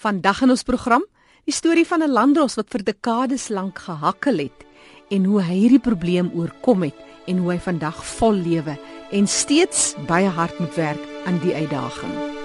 Vandag 0.00 0.38
in 0.40 0.48
ons 0.54 0.62
program, 0.64 1.02
die 1.44 1.52
storie 1.52 1.84
van 1.84 2.00
'n 2.00 2.08
landdros 2.08 2.56
wat 2.56 2.70
vir 2.72 2.84
dekades 2.84 3.48
lank 3.48 3.78
gehakkel 3.78 4.38
het 4.38 4.64
en 5.10 5.24
hoe 5.24 5.42
hy 5.42 5.54
hierdie 5.54 5.84
probleem 5.88 6.32
oorkom 6.32 6.82
het 6.88 6.96
en 7.26 7.36
hoe 7.36 7.52
hy 7.52 7.58
vandag 7.58 8.00
vol 8.16 8.32
lewe 8.32 8.78
en 9.12 9.26
steeds 9.26 9.94
baie 10.06 10.28
hard 10.28 10.58
moet 10.58 10.74
werk 10.74 11.04
aan 11.26 11.38
die 11.44 11.54
uitdaging. 11.54 12.39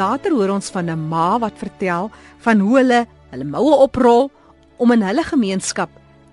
Later 0.00 0.32
hoor 0.32 0.54
ons 0.56 0.70
van 0.72 0.88
'n 0.88 1.08
ma 1.08 1.38
wat 1.38 1.60
vertel 1.60 2.10
van 2.44 2.60
hoe 2.60 2.76
hulle 2.80 3.06
hulle 3.30 3.44
moue 3.44 3.76
oprol 3.86 4.30
om 4.78 4.92
in 4.92 5.02
hulle 5.02 5.22
gemeenskap 5.22 5.90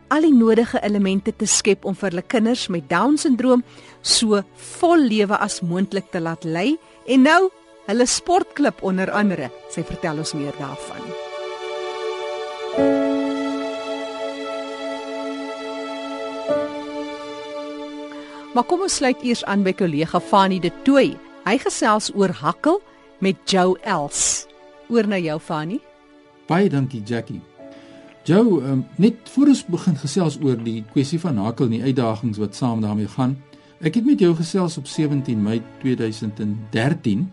al 0.07 0.23
die 0.23 0.33
nodige 0.33 0.79
elemente 0.83 1.33
te 1.35 1.45
skep 1.45 1.85
om 1.85 1.95
vir 1.95 2.09
hulle 2.09 2.23
kinders 2.23 2.67
met 2.71 2.87
down-sindroom 2.89 3.63
so 4.01 4.41
vol 4.79 5.03
lewe 5.11 5.37
as 5.37 5.61
moontlik 5.61 6.11
te 6.11 6.21
laat 6.23 6.43
lei 6.43 6.77
en 7.07 7.21
nou 7.27 7.49
hulle 7.87 8.05
sportklub 8.05 8.83
onder 8.83 9.11
andere. 9.11 9.51
Sy 9.71 9.83
vertel 9.83 10.17
ons 10.23 10.33
meer 10.33 10.55
daarvan. 10.59 11.03
Maar 18.53 18.65
kom 18.65 18.81
ons 18.81 18.95
sluit 18.95 19.21
eers 19.23 19.43
aan 19.45 19.63
by 19.63 19.73
kollega 19.73 20.19
Fanie 20.19 20.59
de 20.59 20.71
Tooi. 20.83 21.17
Hy 21.45 21.57
gesels 21.57 22.09
oor 22.15 22.31
hakkel 22.31 22.81
met 23.19 23.35
Joe 23.49 23.77
Els. 23.81 24.47
Oor 24.87 25.07
na 25.07 25.17
jou 25.17 25.39
Fanny. 25.39 25.79
Baie 26.47 26.69
dankie 26.69 27.01
Jackie. 27.03 27.41
Joe, 28.27 28.61
um, 28.63 28.85
net 28.95 29.29
voor 29.31 29.51
ons 29.53 29.63
begin 29.65 29.95
gesels 29.95 30.37
oor 30.43 30.57
die 30.59 30.81
kwessie 30.91 31.19
van 31.19 31.39
hakel 31.41 31.69
en 31.69 31.77
die 31.77 31.83
uitdagings 31.83 32.39
wat 32.41 32.55
saam 32.55 32.81
daarmee 32.83 33.07
gaan. 33.07 33.37
Ek 33.79 33.95
het 33.99 34.05
met 34.05 34.19
jou 34.19 34.33
gesels 34.35 34.77
op 34.77 34.87
17 34.87 35.41
Mei 35.43 35.61
2013 35.81 37.25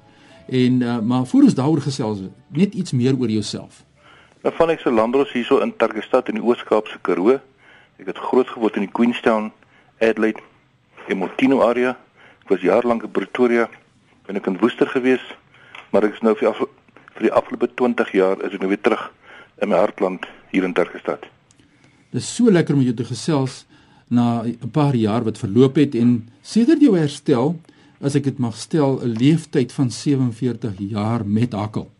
en 0.46 0.80
uh, 0.80 0.98
maar 1.00 1.26
voor 1.26 1.48
ons 1.48 1.54
daaroor 1.56 1.80
gesels, 1.80 2.26
net 2.48 2.74
iets 2.74 2.92
meer 2.92 3.16
oor 3.18 3.30
jouself. 3.32 3.82
Nou 4.44 4.52
van 4.54 4.74
ek 4.74 4.82
se 4.84 4.92
landros 4.92 5.32
hierso 5.32 5.62
in 5.64 5.72
Tarkestad 5.76 6.28
in 6.28 6.36
die 6.38 6.44
Oos-Kaapse 6.44 6.98
Karoo. 7.02 7.38
Ek 7.96 8.10
het 8.10 8.18
grootgeword 8.18 8.76
in 8.76 8.84
die 8.84 8.92
Queenstown, 8.92 9.52
Adelaide, 9.98 10.42
Emotino 11.08 11.62
area. 11.64 11.94
Ek 12.44 12.52
was 12.52 12.66
jaar 12.66 12.84
lank 12.84 13.06
in 13.06 13.14
Pretoria, 13.14 13.70
ben 14.26 14.36
ek 14.36 14.50
in 14.52 14.60
Woester 14.60 14.90
geweest 14.90 15.32
maar 15.94 16.08
ek 16.08 16.16
is 16.18 16.24
nou 16.26 16.34
vir 16.34 16.50
af, 16.50 16.58
vir 17.14 17.28
die 17.28 17.32
afgelope 17.38 17.68
20 17.78 18.10
jaar 18.18 18.40
is 18.42 18.56
ek 18.56 18.64
nou 18.64 18.72
weer 18.72 18.82
terug 18.82 19.04
in 19.62 19.70
my 19.70 19.78
hartland 19.78 20.26
hier 20.50 20.66
in 20.66 20.74
Tergestad. 20.74 21.22
Dis 22.14 22.26
so 22.26 22.50
lekker 22.50 22.74
om 22.74 22.82
jou 22.82 22.94
te 22.98 23.06
gesels 23.06 23.62
na 24.10 24.42
'n 24.42 24.70
paar 24.74 24.94
jaar 24.94 25.22
wat 25.24 25.38
verloop 25.38 25.76
het 25.76 25.94
en 25.94 26.28
sedert 26.42 26.82
jou 26.82 26.98
herstel, 26.98 27.54
as 28.02 28.14
ek 28.14 28.24
dit 28.24 28.38
mag 28.38 28.56
stel, 28.56 29.00
'n 29.00 29.14
leeftyd 29.18 29.72
van 29.72 29.90
47 29.90 30.74
jaar 30.78 31.26
met 31.26 31.52
hakkel. 31.52 31.90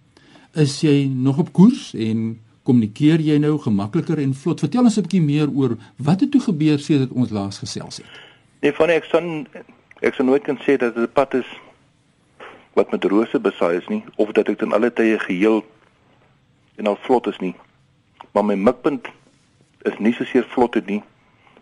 Is 0.55 0.81
jy 0.81 1.07
nog 1.07 1.39
op 1.39 1.53
koers 1.53 1.95
en 1.95 2.41
kommunikeer 2.63 3.21
jy 3.21 3.39
nou 3.39 3.59
gemakliker 3.59 4.19
en 4.19 4.35
vlot? 4.35 4.61
Vertel 4.61 4.85
ons 4.85 4.99
'n 4.99 5.03
bietjie 5.03 5.23
meer 5.23 5.49
oor 5.51 5.77
wat 5.97 6.21
het 6.21 6.31
toe 6.31 6.41
gebeur 6.41 6.79
sedert 6.79 7.13
ons 7.13 7.31
laas 7.31 7.59
gesels 7.59 7.97
het. 7.97 8.07
Nee, 8.61 8.73
van 8.73 8.91
ek 8.91 9.05
son 9.05 9.47
ek 10.01 10.15
sou 10.15 10.27
nooit 10.27 10.43
kan 10.43 10.59
sê 10.59 10.77
dat 10.77 10.95
dit 10.95 11.05
'n 11.09 11.13
pad 11.13 11.35
is 11.35 11.47
wat 12.75 12.91
met 12.91 13.05
rose 13.05 13.41
besaai 13.41 13.77
is 13.77 13.89
nie 13.89 14.05
of 14.17 14.33
dat 14.33 14.49
ek 14.49 14.59
ten 14.59 14.73
alle 14.73 14.93
tye 14.93 15.19
geheel 15.19 15.63
en 16.77 16.87
al 16.91 16.99
vlot 17.07 17.27
is 17.31 17.39
nie. 17.39 17.55
Maar 18.33 18.45
my 18.45 18.55
mikpunt 18.55 19.09
is 19.87 19.99
nie 19.99 20.13
so 20.15 20.25
seer 20.25 20.47
vlot 20.55 20.75
het 20.75 20.87
nie, 20.87 21.03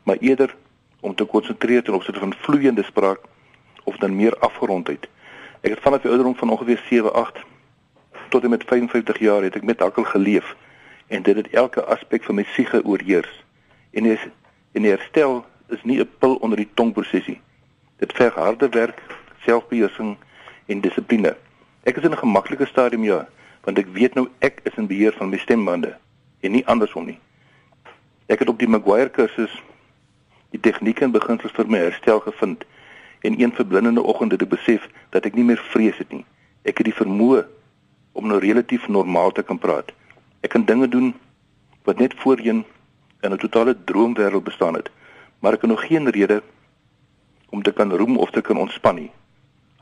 maar 0.09 0.17
eerder 0.21 0.55
om 1.01 1.15
te 1.15 1.25
konsentreer 1.25 1.83
ten 1.83 1.95
opsigte 1.95 2.21
van 2.21 2.35
vloeiende 2.45 2.83
spraak 2.83 3.21
of 3.85 3.97
dan 3.97 4.17
meer 4.17 4.37
afgerondheid. 4.39 5.09
Ek 5.61 5.75
het 5.77 5.85
vanaf 5.85 6.03
die 6.03 6.11
ouderdom 6.11 6.37
van 6.37 6.51
ongeveer 6.51 6.81
7, 6.89 7.13
8 7.13 7.43
tot 8.29 8.45
en 8.45 8.51
met 8.51 8.65
55 8.65 9.19
jaar 9.19 9.43
het 9.43 9.57
ek 9.57 9.67
met 9.69 9.81
hakkel 9.85 10.05
geleef 10.09 10.57
en 11.13 11.23
dit 11.23 11.37
het 11.37 11.51
elke 11.51 11.85
aspek 11.85 12.25
van 12.25 12.41
my 12.41 12.47
siege 12.55 12.81
oorheers. 12.85 13.33
En 13.93 14.07
is 14.09 14.23
in 14.73 14.85
herstel 14.89 15.45
is 15.69 15.83
nie 15.85 16.01
'n 16.01 16.09
pil 16.19 16.35
onder 16.35 16.57
die 16.57 16.71
tongprosesie. 16.75 17.41
Dit 17.97 18.13
verg 18.13 18.35
harde 18.35 18.69
werk, 18.69 19.03
selfbeheersing 19.45 20.17
en 20.73 20.81
dissipline. 20.81 21.37
Ek 21.85 21.97
is 21.97 22.05
in 22.05 22.13
'n 22.13 22.23
gemaklike 22.25 22.67
stadium 22.67 23.05
ja, 23.05 23.29
want 23.65 23.79
ek 23.79 23.87
weet 23.93 24.15
nou 24.15 24.29
ek 24.39 24.61
is 24.65 24.77
in 24.77 24.87
beheer 24.87 25.13
van 25.13 25.31
my 25.31 25.39
stembande 25.39 25.97
en 26.41 26.53
nie 26.53 26.67
andersom 26.67 27.07
nie. 27.07 27.19
Ek 28.27 28.39
het 28.39 28.49
op 28.49 28.59
die 28.59 28.69
Maguire 28.69 29.11
kursus 29.11 29.63
die 30.51 30.61
tegnieke 30.61 31.05
en 31.05 31.13
beginsels 31.13 31.53
vir 31.53 31.69
my 31.69 31.79
herstel 31.79 32.21
gevind 32.21 32.65
en 33.23 33.41
een 33.41 33.53
verblindende 33.53 34.03
oggend 34.03 34.33
het 34.33 34.43
ek 34.43 34.49
besef 34.49 34.89
dat 35.11 35.27
ek 35.27 35.35
nie 35.35 35.45
meer 35.45 35.63
vrees 35.73 35.99
het 35.99 36.13
nie. 36.13 36.25
Ek 36.65 36.79
het 36.79 36.87
die 36.87 36.97
vermoë 36.97 37.45
om 38.13 38.27
nou 38.27 38.39
relatief 38.39 38.89
normaal 38.89 39.33
te 39.33 39.43
kan 39.43 39.59
praat. 39.59 39.93
Ek 40.43 40.51
kan 40.51 40.65
dinge 40.65 40.89
doen 40.89 41.15
wat 41.85 41.99
net 41.99 42.15
voorheen 42.19 42.65
in 43.23 43.33
'n 43.33 43.39
totale 43.39 43.77
droomwêreld 43.85 44.45
bestaan 44.45 44.75
het, 44.75 44.91
maar 45.41 45.53
ek 45.53 45.61
het 45.63 45.71
nog 45.71 45.87
geen 45.87 46.09
rede 46.11 46.43
om 47.51 47.63
te 47.63 47.73
kan 47.73 47.93
roem 47.97 48.17
of 48.17 48.31
te 48.31 48.41
kan 48.41 48.57
ontspan 48.57 48.95
nie. 48.95 49.11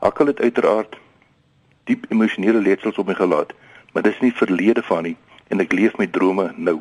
Hakkel 0.01 0.31
het 0.33 0.39
uiteraard 0.41 0.97
diep 1.89 2.07
emosionele 2.09 2.61
letsels 2.61 2.97
op 3.01 3.09
my 3.09 3.15
gelaat, 3.17 3.53
maar 3.93 4.05
dis 4.05 4.19
nie 4.21 4.33
verlede 4.33 4.83
van 4.85 5.05
nie 5.09 5.17
en 5.51 5.59
ek 5.59 5.73
leef 5.75 5.97
my 5.99 6.07
drome 6.07 6.47
nou. 6.57 6.79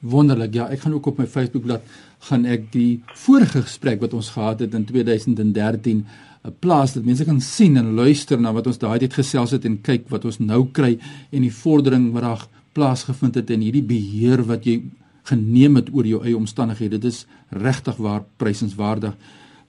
Wonderlik. 0.00 0.54
Ja, 0.56 0.66
ek 0.72 0.82
gaan 0.82 0.96
ook 0.96 1.10
op 1.12 1.20
my 1.20 1.26
Facebookblad 1.28 1.84
gaan 2.30 2.46
ek 2.48 2.70
die 2.72 3.02
vorige 3.22 3.62
gesprek 3.62 4.00
wat 4.02 4.16
ons 4.16 4.32
gehad 4.34 4.64
het 4.64 4.74
in 4.74 4.86
2013 4.88 6.06
'n 6.44 6.54
plaas 6.58 6.94
dat 6.94 7.04
mense 7.04 7.24
kan 7.24 7.40
sien 7.40 7.76
en 7.76 7.94
luister 7.94 8.40
na 8.40 8.52
wat 8.52 8.66
ons 8.66 8.78
daai 8.78 8.98
tyd 8.98 9.12
gesels 9.12 9.50
het 9.50 9.64
en 9.64 9.80
kyk 9.80 10.08
wat 10.08 10.24
ons 10.24 10.38
nou 10.38 10.66
kry 10.72 10.98
en 11.30 11.42
die 11.42 11.52
vordering 11.52 12.12
wat 12.12 12.22
daar 12.22 12.46
plaasgevind 12.72 13.34
het 13.34 13.50
en 13.50 13.60
hierdie 13.60 13.84
beheer 13.84 14.42
wat 14.46 14.64
jy 14.64 14.82
geneem 15.28 15.76
het 15.76 15.90
oor 15.92 16.06
jou 16.06 16.24
eie 16.24 16.36
omstandighede. 16.36 16.98
Dit 16.98 17.12
is 17.12 17.26
regtig 17.50 17.96
waar 17.96 18.24
prysenswaardig. 18.36 19.14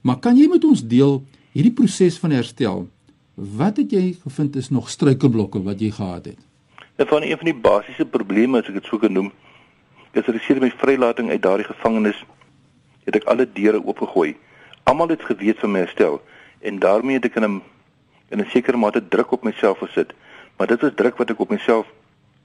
Maar 0.00 0.18
kan 0.18 0.36
jy 0.36 0.48
met 0.48 0.64
ons 0.64 0.86
deel 0.86 1.22
hierdie 1.52 1.74
proses 1.76 2.16
van 2.16 2.32
herstel, 2.32 2.86
wat 3.36 3.76
het 3.76 3.92
jy 3.92 4.14
gevind 4.22 4.56
is 4.56 4.70
nog 4.72 4.88
struikelblokke 4.88 5.60
wat 5.66 5.80
jy 5.84 5.90
gehad 5.92 6.30
het? 6.30 6.38
Dit 6.96 7.08
van 7.08 7.22
een 7.22 7.36
van 7.36 7.48
die 7.50 7.60
basiese 7.64 8.06
probleme 8.08 8.60
as 8.60 8.70
ek 8.70 8.78
dit 8.80 8.88
sou 8.88 9.00
kan 9.00 9.12
noem, 9.12 9.28
is 10.12 10.24
dat 10.24 10.38
sedert 10.40 10.64
my 10.64 10.70
vrylating 10.80 11.28
uit 11.30 11.42
daardie 11.44 11.68
gevangenis 11.68 12.18
het 13.04 13.18
ek 13.18 13.28
alle 13.28 13.44
deure 13.44 13.82
oopgegooi. 13.84 14.32
Almal 14.88 15.12
het 15.12 15.24
geweet 15.28 15.60
van 15.60 15.74
my 15.74 15.84
herstel 15.84 16.20
en 16.60 16.80
daarmee 16.80 17.20
het 17.20 17.28
ek 17.28 17.36
in 17.36 17.44
'n 17.48 17.60
in 18.32 18.40
'n 18.40 18.48
sekere 18.48 18.76
mate 18.76 19.08
druk 19.08 19.32
op 19.32 19.44
myself 19.44 19.78
gesit, 19.78 20.12
maar 20.56 20.66
dit 20.66 20.80
was 20.80 20.92
druk 20.94 21.16
wat 21.16 21.30
ek 21.30 21.40
op 21.40 21.50
myself 21.50 21.86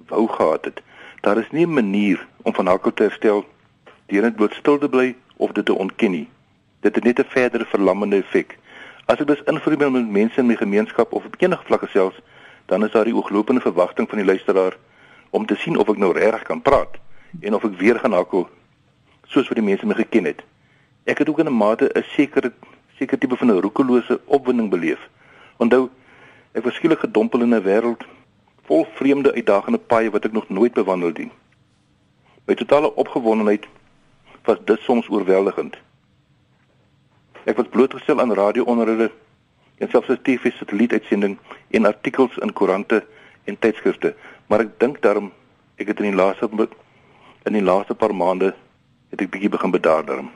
wou 0.07 0.27
gehad 0.27 0.65
het. 0.65 0.81
Daar 1.21 1.37
is 1.37 1.51
nie 1.51 1.65
'n 1.65 1.73
manier 1.73 2.27
om 2.43 2.53
van 2.53 2.67
hakkel 2.67 2.93
te 2.93 3.03
herstel 3.03 3.45
deur 4.07 4.21
net 4.21 4.35
bloot 4.35 4.53
stil 4.53 4.77
te 4.77 4.89
bly 4.89 5.15
of 5.37 5.51
dit 5.51 5.65
te 5.65 5.73
ontken 5.73 6.11
nie. 6.11 6.27
Dit 6.79 6.95
het 6.95 7.03
net 7.03 7.19
'n 7.19 7.29
verdere 7.29 7.65
verlammende 7.65 8.15
effek. 8.15 8.57
As 9.07 9.21
ek 9.23 9.27
dus 9.27 9.41
invloed 9.47 9.79
met 9.79 10.09
mense 10.11 10.39
in 10.41 10.49
my 10.49 10.55
gemeenskap 10.59 11.13
of 11.15 11.25
op 11.25 11.35
enige 11.39 11.63
vlakke 11.63 11.87
selfs, 11.87 12.19
dan 12.67 12.83
is 12.83 12.91
daar 12.91 13.07
die 13.07 13.15
ooglopende 13.15 13.61
verwagting 13.61 14.09
van 14.09 14.19
die 14.19 14.27
luisteraar 14.27 14.75
om 15.29 15.45
te 15.45 15.55
sien 15.55 15.77
of 15.79 15.87
ek 15.87 16.01
nou 16.03 16.11
regtig 16.11 16.43
kan 16.49 16.61
praat 16.61 16.97
en 17.39 17.55
of 17.55 17.63
ek 17.63 17.77
weer 17.79 17.99
gaan 18.03 18.11
hakkel 18.11 18.49
soos 19.31 19.47
wat 19.47 19.55
die 19.55 19.63
mense 19.63 19.87
my 19.87 19.95
geken 19.95 20.27
het. 20.27 20.43
Ek 21.07 21.23
het 21.23 21.31
ook 21.31 21.39
in 21.39 21.47
'n 21.47 21.55
mate 21.55 21.87
'n 21.87 22.03
sekere 22.03 22.51
sekere 22.99 23.17
tipe 23.17 23.37
van 23.37 23.47
'n 23.47 23.61
roekelose 23.61 24.19
opwinding 24.25 24.69
beleef. 24.69 24.99
Onthou, 25.57 25.89
ek 26.51 26.63
was 26.63 26.75
skielik 26.75 26.99
gedompel 26.99 27.41
in 27.41 27.55
'n 27.55 27.63
wêreld 27.63 28.03
vol 28.65 28.87
vreemde 28.99 29.33
uitdagende 29.33 29.79
paaie 29.79 30.11
wat 30.11 30.25
ek 30.25 30.31
nog 30.31 30.49
nooit 30.49 30.73
bewandel 30.73 31.07
het 31.07 31.17
nie. 31.17 31.31
My 32.45 32.55
totale 32.55 32.95
opgewondenheid 32.95 33.67
was 34.43 34.57
dit 34.65 34.79
soms 34.79 35.09
oorweldigend. 35.09 35.86
Ek 37.47 37.55
was 37.55 37.69
blootgestel 37.71 38.19
aan 38.19 38.33
radio-onderhoude 38.35 39.07
en 39.79 39.89
selfs 39.89 40.09
'n 40.09 40.19
TV-satellietuitsending 40.23 41.37
en 41.71 41.85
artikels 41.85 42.35
in 42.43 42.53
koerante 42.53 43.05
en 43.43 43.59
tydskrifte, 43.59 44.15
maar 44.47 44.59
ek 44.59 44.79
dink 44.79 45.01
daarom 45.01 45.31
ek 45.77 45.87
het 45.87 45.99
in 45.99 46.11
die 46.11 46.19
laaste 46.19 46.49
in 47.47 47.53
die 47.53 47.63
laaste 47.63 47.95
paar 47.95 48.15
maande 48.15 48.53
het 49.09 49.21
ek 49.21 49.31
bietjie 49.31 49.49
begin 49.49 49.71
bedaar 49.71 50.05
daarom. 50.05 50.29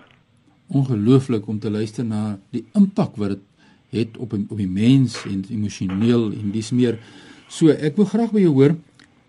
Ongelooflik 0.67 1.47
om 1.47 1.59
te 1.59 1.71
luister 1.71 2.05
na 2.05 2.39
die 2.49 2.63
impak 2.73 3.15
wat 3.15 3.29
dit 3.29 3.43
het 3.91 4.17
op 4.17 4.33
op 4.33 4.57
die 4.57 4.69
mens 4.69 5.25
en 5.25 5.43
emosioneel 5.49 6.31
en 6.31 6.51
dis 6.51 6.71
meer. 6.71 6.99
So 7.47 7.67
ek 7.67 7.95
wil 7.95 8.05
graag 8.05 8.31
by 8.31 8.39
jou 8.39 8.53
hoor 8.53 8.75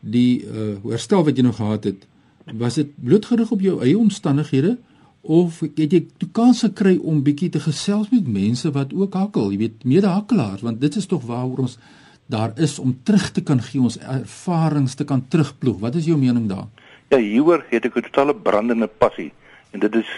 die 0.00 0.46
uh 0.46 0.78
herstel 0.90 1.24
wat 1.24 1.36
jy 1.36 1.42
nou 1.42 1.54
gehad 1.54 1.84
het. 1.84 2.06
Was 2.54 2.74
dit 2.74 2.94
blootgerig 2.94 3.50
op 3.50 3.60
jou 3.60 3.80
eie 3.82 3.98
omstandighede? 3.98 4.78
Of 5.22 5.60
het 5.60 5.78
jy 5.78 6.02
toe 6.18 6.28
kans 6.34 6.64
gekry 6.66 6.96
om 6.98 7.22
bietjie 7.22 7.48
te 7.54 7.60
gesels 7.62 8.10
met 8.10 8.26
mense 8.26 8.70
wat 8.74 8.92
ook 8.94 9.14
hakkel, 9.14 9.52
jy 9.52 9.58
weet, 9.58 9.84
mede-hakkelaars, 9.86 10.64
want 10.66 10.80
dit 10.80 10.96
is 10.98 11.06
tog 11.06 11.22
waaroor 11.28 11.62
ons 11.68 11.78
daar 12.26 12.52
is 12.56 12.78
om 12.78 12.94
terug 13.04 13.30
te 13.30 13.42
kan 13.42 13.60
gee 13.62 13.80
ons 13.80 13.98
ervarings 13.98 14.94
te 14.94 15.04
kan 15.04 15.22
terugploeg. 15.28 15.78
Wat 15.80 15.94
is 15.94 16.08
jou 16.08 16.18
mening 16.18 16.48
daar? 16.48 16.66
Ja, 17.12 17.18
hieroor 17.18 17.64
het 17.68 17.84
ek 17.84 17.96
'n 17.96 18.02
totale 18.08 18.34
brandende 18.34 18.86
passie 18.86 19.32
en 19.70 19.80
dit 19.80 19.94
is 19.94 20.08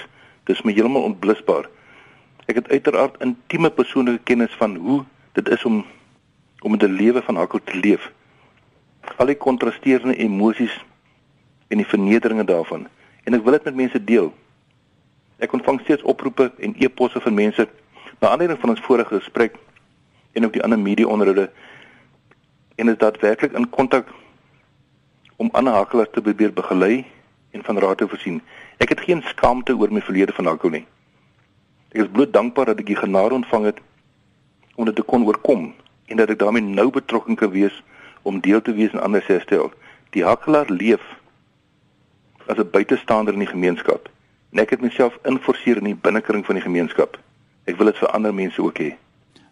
dis 0.45 0.63
my 0.63 0.73
heeltemal 0.73 1.03
ontblusbaar. 1.03 1.69
Ek 2.47 2.55
het 2.55 2.69
uiteraard 2.69 3.21
intieme 3.21 3.71
persoonlike 3.71 4.23
kennis 4.25 4.53
van 4.59 4.77
hoe 4.77 5.05
dit 5.33 5.49
is 5.49 5.65
om 5.65 5.85
om 6.63 6.77
'n 6.77 6.97
lewe 6.97 7.23
van 7.23 7.37
hakkel 7.37 7.61
te 7.65 7.79
leef. 7.79 8.13
Al 9.17 9.27
die 9.27 9.37
kontrasterende 9.37 10.17
emosies 10.17 10.85
en 11.69 11.77
die 11.77 11.87
vernederinge 11.87 12.45
daarvan 12.45 12.87
en 13.25 13.35
ek 13.35 13.43
wil 13.43 13.53
dit 13.53 13.65
met 13.65 13.75
mense 13.75 14.05
deel. 14.05 14.33
Ek 15.45 15.53
ontvang 15.53 15.81
steeds 15.85 16.03
oproepe 16.09 16.53
en 16.57 16.73
e-posse 16.81 17.21
van 17.21 17.35
mense 17.37 17.69
na 18.21 18.29
aanleiding 18.29 18.61
van 18.61 18.71
ons 18.73 18.81
vorige 18.81 19.19
gesprek 19.19 19.59
en 20.33 20.45
ook 20.45 20.55
die 20.57 20.63
ander 20.65 20.79
media 20.79 21.07
onderhoude 21.07 21.51
en 22.81 22.89
is 22.89 22.97
daadwerklik 22.99 23.53
in 23.53 23.69
kontak 23.71 24.09
om 25.37 25.51
ander 25.53 25.77
hakelaars 25.77 26.15
te 26.15 26.23
probeer 26.25 26.53
begelei 26.53 27.05
en 27.51 27.65
van 27.65 27.79
raad 27.79 27.99
te 27.99 28.09
voorsien. 28.09 28.41
Ek 28.79 28.95
het 28.95 29.05
geen 29.05 29.21
skaamte 29.29 29.77
oor 29.77 29.93
my 29.93 30.01
verlede 30.01 30.33
van 30.33 30.49
hakkel 30.49 30.73
nie. 30.79 30.87
Ek 31.93 32.07
is 32.07 32.13
bloot 32.17 32.33
dankbaar 32.33 32.73
dat 32.73 32.81
ek 32.81 32.89
die 32.95 32.99
genade 33.03 33.37
ontvang 33.37 33.69
het 33.69 33.85
om 34.75 34.89
dit 34.89 34.97
te 34.97 35.05
kon 35.05 35.29
oorkom 35.29 35.75
en 36.09 36.17
dat 36.17 36.33
ek 36.33 36.41
daarmee 36.41 36.65
nou 36.65 36.89
betrokke 36.91 37.37
kan 37.37 37.53
wees 37.53 37.77
om 38.23 38.41
deel 38.41 38.65
te 38.65 38.73
wees 38.73 38.97
in 38.97 39.05
ander 39.05 39.23
se 39.23 39.37
herstel. 39.37 39.71
Die 40.17 40.25
hakelaar 40.25 40.73
leef 40.73 41.05
as 42.49 42.57
'n 42.57 42.71
buitestander 42.71 43.37
in 43.37 43.45
die 43.45 43.53
gemeenskap 43.53 44.09
en 44.55 44.63
ek 44.63 44.77
het 44.77 44.83
myself 44.85 45.17
inforseer 45.27 45.81
in 45.83 45.91
die 45.91 45.99
binnekring 45.99 46.45
van 46.47 46.55
die 46.55 46.63
gemeenskap. 46.63 47.19
Ek 47.67 47.79
wil 47.81 47.91
dit 47.91 47.99
vir 47.99 48.13
ander 48.15 48.35
mense 48.35 48.63
ook 48.63 48.79
hê. 48.79 48.93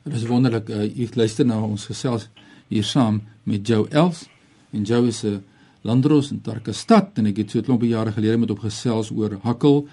Dit 0.06 0.14
is 0.14 0.28
wonderlik. 0.30 0.70
Uh, 0.70 0.86
ek 1.04 1.18
luister 1.18 1.46
na 1.46 1.58
ons 1.62 1.88
gesels 1.90 2.28
hier 2.70 2.86
saam 2.86 3.20
met 3.44 3.66
Joe 3.66 3.88
Els 3.90 4.28
en 4.72 4.86
Joe 4.86 5.08
is 5.10 5.24
'n 5.24 5.42
landros 5.82 6.30
in 6.30 6.40
Tarkastad 6.40 7.18
en 7.18 7.26
ek 7.26 7.36
het 7.36 7.50
so 7.50 7.58
'n 7.58 7.64
klompie 7.64 7.90
jare 7.90 8.12
gelede 8.12 8.38
met 8.38 8.48
hom 8.48 8.58
gesels 8.58 9.10
oor 9.10 9.38
hakkel 9.42 9.88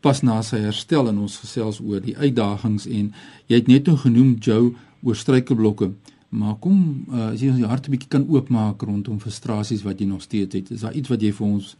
pas 0.00 0.22
na 0.22 0.42
sy 0.42 0.58
herstel 0.58 1.08
en 1.08 1.18
ons 1.18 1.36
gesels 1.36 1.80
oor 1.80 2.00
die 2.00 2.16
uitdagings 2.16 2.86
en 2.86 3.12
jy 3.46 3.56
het 3.56 3.68
net 3.68 3.86
nou 3.86 3.96
genoem 3.96 4.36
Joe 4.40 4.72
oor 5.02 5.16
struikelblokke 5.16 5.92
maar 6.28 6.54
kom 6.60 7.04
uh, 7.12 7.32
as 7.32 7.40
jy 7.40 7.50
ons 7.50 7.66
hart 7.66 7.86
'n 7.86 7.90
bietjie 7.90 8.08
kan 8.08 8.26
oopmaak 8.28 8.82
rondom 8.82 9.20
frustrasies 9.20 9.82
wat 9.82 10.00
jy 10.00 10.06
nog 10.06 10.22
steeds 10.22 10.54
het 10.54 10.70
is 10.70 10.80
daar 10.80 10.94
iets 10.94 11.08
wat 11.08 11.20
jy 11.20 11.32
vir 11.32 11.46
ons 11.46 11.76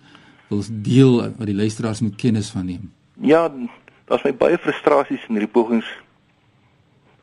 wil 0.53 0.63
deel 0.87 1.19
wat 1.25 1.49
die 1.49 1.59
luisteraars 1.59 2.05
moet 2.05 2.19
kennis 2.21 2.53
van 2.55 2.69
neem 2.71 2.91
ja 3.33 3.47
daar's 4.07 4.25
my 4.29 4.35
baie 4.45 4.61
frustrasies 4.61 5.25
in 5.29 5.39
hierdie 5.39 5.55
pogings 5.59 5.89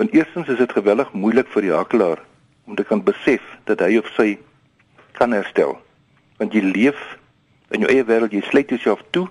want 0.02 0.14
eerstens 0.16 0.48
is 0.48 0.58
dit 0.58 0.72
geweldig 0.82 1.14
moeilik 1.14 1.48
vir 1.54 1.68
die 1.68 1.76
hakelaar 1.76 2.26
om 2.70 2.76
te 2.76 2.86
kan 2.86 3.02
besef 3.04 3.42
dat 3.66 3.82
hy 3.82 3.98
of 3.98 4.08
sy 4.14 4.38
kan 5.18 5.34
herstel. 5.34 5.74
Want 6.38 6.54
jy 6.54 6.62
leef 6.64 7.00
in 7.74 7.84
jou 7.84 7.90
eie 7.92 8.06
wêreld, 8.06 8.34
jy 8.34 8.44
sluit 8.48 8.70
jouself 8.72 9.02
toe 9.16 9.26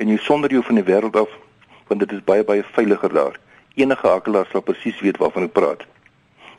en 0.00 0.12
jy 0.12 0.18
sonder 0.20 0.52
jou 0.52 0.62
van 0.66 0.78
die 0.78 0.86
wêreld 0.86 1.16
af, 1.18 1.32
want 1.88 2.04
dit 2.04 2.12
is 2.12 2.24
baie 2.28 2.44
baie 2.46 2.64
veiliger 2.76 3.12
daar. 3.16 3.38
Enige 3.80 4.06
hakelaar 4.06 4.48
sal 4.52 4.64
presies 4.64 5.00
weet 5.00 5.18
waarvan 5.22 5.48
ek 5.48 5.56
praat. 5.56 5.86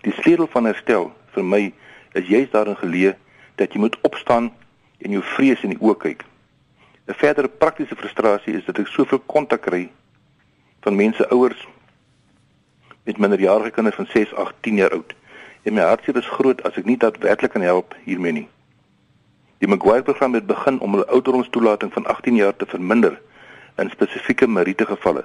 Die 0.04 0.14
sleutel 0.20 0.50
van 0.52 0.68
herstel 0.72 1.12
vir 1.36 1.48
my 1.48 1.64
is 2.18 2.28
juist 2.30 2.52
daarin 2.58 2.80
geleë 2.82 3.16
dat 3.62 3.74
jy 3.74 3.86
moet 3.86 3.98
opstaan 4.04 4.52
en 5.04 5.12
jou 5.12 5.24
vrees 5.36 5.64
in 5.64 5.76
die 5.76 5.82
oë 5.82 5.98
kyk. 6.06 6.24
'n 7.08 7.20
Verdere 7.20 7.48
praktiese 7.48 7.96
frustrasie 7.96 8.56
is 8.56 8.66
dat 8.66 8.80
ek 8.80 8.88
soveel 8.88 9.20
kontak 9.20 9.62
kry 9.62 9.90
van 10.82 10.96
mense 10.96 11.30
ouers 11.30 11.68
met 13.04 13.18
minderjarige 13.18 13.72
kinders 13.72 13.96
van 13.96 14.08
6, 14.08 14.34
8, 14.34 14.56
10 14.62 14.76
jaar 14.76 14.92
oud 14.92 15.14
en 15.64 15.74
my 15.74 15.82
hartseer 15.82 16.18
is 16.18 16.34
groot 16.38 16.64
as 16.68 16.78
ek 16.80 16.88
nie 16.88 16.98
daadwerklik 17.00 17.52
kan 17.56 17.64
help 17.64 17.96
hiermee 18.04 18.32
nie. 18.32 18.48
Die 19.64 19.68
Maguire 19.68 20.04
program 20.04 20.34
het 20.36 20.48
begin 20.48 20.80
om 20.80 20.96
hulle 20.96 21.08
ouderdomstoelating 21.08 21.94
van 21.94 22.06
18 22.06 22.36
jaar 22.36 22.56
te 22.56 22.68
verminder 22.68 23.20
in 23.80 23.90
spesifieke 23.90 24.48
meriete 24.48 24.86
gevalle 24.86 25.24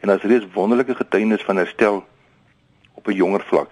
en 0.00 0.12
as 0.14 0.22
reeds 0.22 0.46
wonderlike 0.54 0.94
getuienis 0.94 1.42
van 1.46 1.56
herstel 1.56 2.04
op 2.94 3.08
'n 3.08 3.14
jonger 3.14 3.42
vlak. 3.46 3.70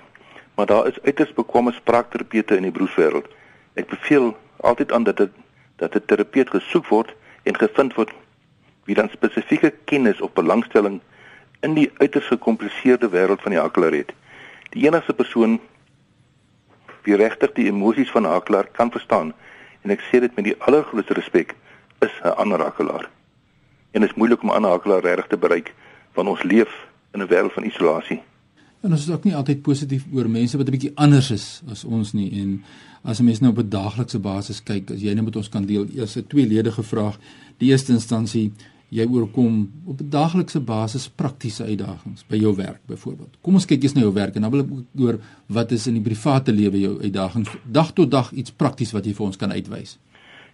Maar 0.54 0.66
daar 0.66 0.87
is 0.87 1.02
uiters 1.02 1.32
bekwame 1.32 1.72
spraakterapeute 1.72 2.56
in 2.56 2.62
die 2.62 2.72
beroepswêreld. 2.72 3.28
Ek 3.75 3.87
beveel 3.87 4.37
altyd 4.56 4.93
aan 4.93 5.02
dat 5.02 5.16
dit 5.16 5.31
dat 5.78 5.94
'n 5.94 6.06
terapeut 6.06 6.50
gesoek 6.50 6.86
word 6.86 7.14
en 7.42 7.56
gevind 7.56 7.94
word 7.94 8.12
wie 8.84 8.94
dan 8.94 9.08
spesifieke 9.08 9.75
kennis 9.84 10.20
of 10.20 10.32
belangstelling 10.32 11.00
in 11.60 11.75
die 11.75 11.90
uiters 11.98 12.26
gekompliseerde 12.26 13.08
wêreld 13.10 13.42
van 13.42 13.52
die 13.52 13.60
hakelaar 13.60 13.92
het. 13.92 14.12
Die 14.70 14.86
enigste 14.86 15.14
persoon 15.14 15.60
wie 17.02 17.16
regtig 17.16 17.52
die 17.52 17.66
emosies 17.66 18.10
van 18.10 18.22
'n 18.22 18.34
hakelaar 18.34 18.66
kan 18.72 18.90
verstaan 18.90 19.34
en 19.82 19.90
ek 19.90 20.00
sê 20.00 20.20
dit 20.20 20.34
met 20.36 20.44
die 20.44 20.56
allergrootste 20.58 21.14
respek 21.14 21.54
is 22.00 22.14
'n 22.22 22.36
ander 22.36 22.60
hakelaar. 22.60 23.08
En 23.90 24.00
dit 24.00 24.10
is 24.10 24.16
moeilik 24.16 24.42
om 24.42 24.48
'n 24.48 24.54
ander 24.54 24.70
hakelaar 24.70 25.02
reg 25.02 25.26
te 25.26 25.36
bereik 25.36 25.75
want 26.14 26.28
ons 26.28 26.42
leef 26.42 26.86
in 27.12 27.22
'n 27.22 27.28
wêreld 27.28 27.52
van 27.52 27.64
isolasie. 27.64 28.22
En 28.80 28.92
ons 28.94 29.00
is 29.00 29.10
ook 29.10 29.25
nie 29.26 29.34
altyd 29.34 29.62
positief 29.66 30.04
oor 30.14 30.28
mense 30.30 30.56
wat 30.56 30.69
'n 30.69 30.70
bietjie 30.70 30.92
anders 30.94 31.30
is 31.30 31.62
as 31.70 31.84
ons 31.84 32.12
nie 32.12 32.30
en 32.40 32.62
as 33.02 33.19
'n 33.20 33.25
mens 33.25 33.40
nou 33.40 33.50
op 33.52 33.58
'n 33.58 33.69
daaglikse 33.69 34.19
basis 34.19 34.62
kyk, 34.62 34.90
as 34.90 35.00
jy 35.00 35.06
net 35.06 35.16
nou 35.16 35.25
met 35.25 35.36
ons 35.36 35.48
kan 35.48 35.64
deel, 35.64 35.86
eers 35.94 36.16
'n 36.16 36.26
tweeledige 36.26 36.82
vraag. 36.82 37.19
Die 37.58 37.70
eerste 37.70 37.92
instansie 37.92 38.52
jy 38.88 39.04
oorkom 39.04 39.72
op 39.86 40.00
'n 40.00 40.10
daaglikse 40.10 40.60
basis 40.60 41.08
praktiese 41.08 41.64
uitdagings 41.64 42.25
by 42.26 42.36
jou 42.36 42.56
werk 42.56 42.80
byvoorbeeld. 42.86 43.36
Kom 43.40 43.54
ons 43.54 43.66
kyk 43.66 43.82
eers 43.82 43.92
na 43.92 44.00
jou 44.00 44.12
werk 44.12 44.34
en 44.34 44.42
dan 44.42 44.50
wil 44.50 44.60
ek 44.60 45.00
oor 45.00 45.19
wat 45.46 45.72
is 45.72 45.86
in 45.86 45.94
die 45.94 46.02
private 46.02 46.52
lewe 46.52 46.80
jou 46.80 47.02
uitdagings 47.02 47.48
dag 47.64 47.92
tot 47.92 48.10
dag 48.10 48.32
iets 48.32 48.50
prakties 48.50 48.92
wat 48.92 49.04
jy 49.04 49.14
vir 49.14 49.26
ons 49.26 49.36
kan 49.36 49.52
uitwys. 49.52 49.98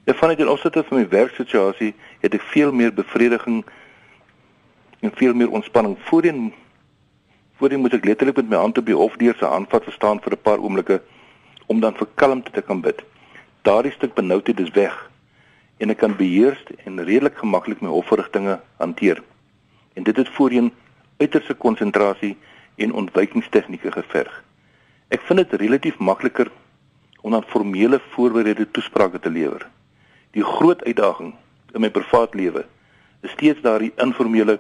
Ja, 0.04 0.14
van 0.14 0.36
die 0.36 0.50
opsigte 0.50 0.84
van 0.84 0.98
my 0.98 1.08
werksituasie 1.08 1.94
het 2.20 2.34
ek 2.34 2.42
veel 2.42 2.72
meer 2.72 2.94
bevrediging 2.94 3.64
en 5.00 5.10
veel 5.14 5.34
meer 5.34 5.50
ontspanning. 5.50 5.96
Voorheen 5.98 6.52
voorheen 7.58 7.80
moet 7.80 7.94
ek 7.94 8.04
letterlik 8.04 8.36
met 8.36 8.48
my 8.48 8.56
hand 8.56 8.78
op 8.78 8.86
die 8.86 8.96
hofdeur 8.98 9.36
se 9.38 9.48
aanvat 9.48 9.84
verstaan 9.84 10.20
vir 10.20 10.32
'n 10.32 10.42
paar 10.42 10.58
oomblikke 10.58 11.02
om 11.66 11.80
dan 11.80 11.94
vir 11.94 12.08
kalmte 12.14 12.50
te 12.50 12.62
kan 12.62 12.80
bid. 12.80 13.04
Daardie 13.62 13.92
stuk 13.92 14.14
benoudheid 14.14 14.60
is 14.60 14.70
weg 14.70 15.10
en 15.78 15.90
ek 15.90 15.98
kan 15.98 16.16
beheers 16.16 16.62
en 16.84 17.04
redelik 17.04 17.36
gemaklik 17.36 17.80
my 17.80 17.88
hofverrigtinge 17.88 18.60
hanteer. 18.78 19.22
En 19.94 20.02
dit 20.02 20.16
het 20.16 20.28
voorheen 20.28 20.72
uiterse 21.18 21.54
konsentrasie 21.54 22.36
en 22.76 22.92
ontwykingstegnieke 22.92 23.92
geverg. 23.92 24.42
Ek 25.08 25.20
vind 25.20 25.38
dit 25.38 25.60
relatief 25.60 25.98
makliker 25.98 26.50
om 27.20 27.30
dan 27.30 27.44
formele 27.48 28.00
voorbereide 28.14 28.70
toesprake 28.70 29.20
te 29.20 29.31
lewer. 29.31 29.67
Die 30.31 30.44
groot 30.44 30.84
uitdaging 30.84 31.34
in 31.74 31.81
my 31.81 31.90
privaat 31.90 32.34
lewe 32.34 32.64
is 33.22 33.31
steeds 33.31 33.62
daardie 33.62 33.93
informele 33.96 34.58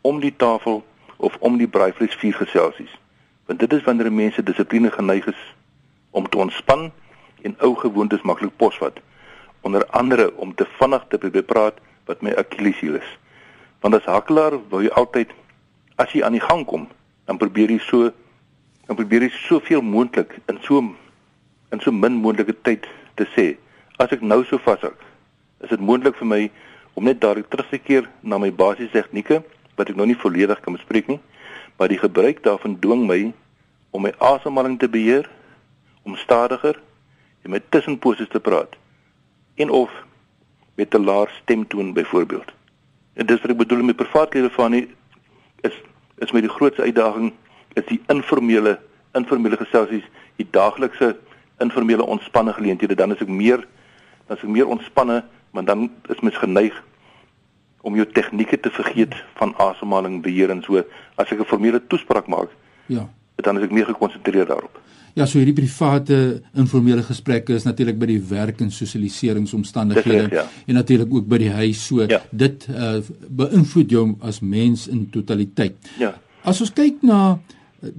om 0.00 0.20
die 0.20 0.34
tafel 0.36 0.82
of 1.16 1.36
om 1.40 1.58
die 1.58 1.68
braaivleisvuur 1.68 2.34
geselsies. 2.34 2.92
Want 3.46 3.60
dit 3.60 3.72
is 3.72 3.82
wanneer 3.84 4.12
mense 4.12 4.42
dissipline 4.42 4.90
geneig 4.90 5.26
is 5.26 5.40
om 6.10 6.28
te 6.28 6.38
ontspan 6.38 6.90
en 7.42 7.56
ou 7.58 7.74
gewoontes 7.76 8.22
maklik 8.22 8.56
posvat 8.56 9.00
onder 9.64 9.86
andere 9.86 10.36
om 10.36 10.54
te 10.54 10.66
vinnig 10.78 11.04
te 11.08 11.18
probeer 11.18 11.42
praat 11.42 11.78
wat 12.04 12.20
my 12.22 12.34
Achilleshiel 12.36 12.94
is. 12.94 13.10
Want 13.80 13.94
as 13.94 14.04
hakelaar 14.08 14.58
wil 14.68 14.84
jy 14.84 14.92
altyd 14.92 15.32
as 15.96 16.12
jy 16.12 16.20
aan 16.24 16.36
die 16.36 16.42
gang 16.42 16.66
kom, 16.68 16.84
dan 17.24 17.40
probeer 17.40 17.72
jy 17.72 17.80
so 17.86 18.10
dan 18.84 18.98
probeer 18.98 19.24
jy 19.24 19.30
soveel 19.46 19.80
moontlik 19.80 20.36
in 20.52 20.60
so 20.66 20.82
in 21.72 21.80
so 21.80 21.92
min 21.92 22.20
moontlike 22.20 22.56
tyd 22.62 22.84
te 23.16 23.24
sê. 23.32 23.54
As 23.96 24.12
ek 24.12 24.20
nou 24.20 24.42
so 24.44 24.60
vashak, 24.60 24.98
is 25.64 25.72
dit 25.72 25.80
moontlik 25.80 26.18
vir 26.20 26.28
my 26.28 26.40
om 26.94 27.08
net 27.08 27.22
dadelik 27.22 27.48
terug 27.48 27.70
te 27.72 27.80
keer 27.80 28.08
na 28.22 28.38
my 28.38 28.50
basiese 28.52 28.92
tegnieke 28.92 29.40
wat 29.76 29.88
ek 29.88 29.96
nog 29.96 30.06
nie 30.06 30.18
volledig 30.18 30.60
kan 30.60 30.76
bespreek 30.76 31.06
nie, 31.06 31.20
maar 31.76 31.88
die 31.88 31.98
gebruik 31.98 32.42
daarvan 32.42 32.78
dwing 32.80 33.06
my 33.06 33.32
om 33.90 34.02
my 34.02 34.12
asemhaling 34.18 34.78
te 34.78 34.88
beheer, 34.88 35.28
om 36.02 36.16
stadiger 36.16 36.80
en 37.42 37.50
met 37.50 37.70
tussenposes 37.70 38.28
te 38.28 38.40
praat 38.40 38.76
en 39.54 39.70
of 39.70 39.90
met 40.74 40.94
'n 40.94 41.04
laer 41.04 41.30
stemtoon 41.42 41.92
byvoorbeeld. 41.92 42.52
En 43.14 43.26
dis 43.26 43.40
wat 43.40 43.50
ek 43.50 43.56
bedoel 43.56 43.82
met 43.82 43.96
privaat 43.96 44.34
lewe 44.34 44.50
van 44.50 44.70
nie 44.70 44.88
is 45.60 45.74
is 46.18 46.32
met 46.32 46.42
die 46.42 46.50
grootste 46.50 46.82
uitdaging 46.82 47.32
is 47.72 47.84
die 47.86 48.00
informele 48.06 48.78
informele 49.12 49.56
geselsies, 49.56 50.04
die 50.36 50.46
daaglikse 50.50 51.16
informele 51.58 52.06
ontspanne 52.06 52.52
geleenthede, 52.52 52.94
dan 52.94 53.12
is 53.12 53.20
ek 53.20 53.28
meer 53.28 53.66
dan 54.26 54.36
ek 54.36 54.48
meer 54.48 54.66
ontspanne, 54.66 55.24
maar 55.50 55.64
dan 55.64 55.90
is 56.08 56.20
mens 56.20 56.36
geneig 56.36 56.82
om 57.84 57.96
jou 57.98 58.06
tegnieke 58.16 58.58
te 58.60 58.72
vergeet 58.72 59.14
van 59.38 59.54
asemhaling 59.62 60.22
beheer 60.24 60.50
en 60.54 60.62
so 60.64 60.82
as 61.16 61.30
ek 61.32 61.40
'n 61.40 61.50
formele 61.52 61.80
toespraak 61.86 62.26
maak. 62.26 62.50
Ja. 62.86 63.08
Dan 63.36 63.58
is 63.58 63.64
ek 63.64 63.72
meer 63.72 63.86
gekonsentreer 63.86 64.46
daarop. 64.46 64.80
Ja, 65.14 65.26
so 65.26 65.38
hierdie 65.38 65.54
private 65.54 66.42
informele 66.58 67.02
gesprekke 67.06 67.54
is 67.54 67.62
natuurlik 67.62 67.98
by 67.98 68.06
die 68.06 68.22
werk 68.28 68.60
en 68.60 68.72
sosialiseringsomstandighede 68.74 70.34
ja. 70.34 70.46
en 70.66 70.74
natuurlik 70.74 71.12
ook 71.14 71.28
by 71.30 71.38
die 71.38 71.52
huis. 71.54 71.86
So 71.86 72.02
ja. 72.10 72.18
dit 72.30 72.66
uh, 72.66 72.98
beïnvloed 73.28 73.90
jou 73.90 74.16
as 74.26 74.40
mens 74.40 74.88
in 74.90 75.06
totaliteit. 75.14 75.76
Ja. 76.02 76.16
As 76.42 76.60
ons 76.60 76.74
kyk 76.74 77.04
na 77.06 77.38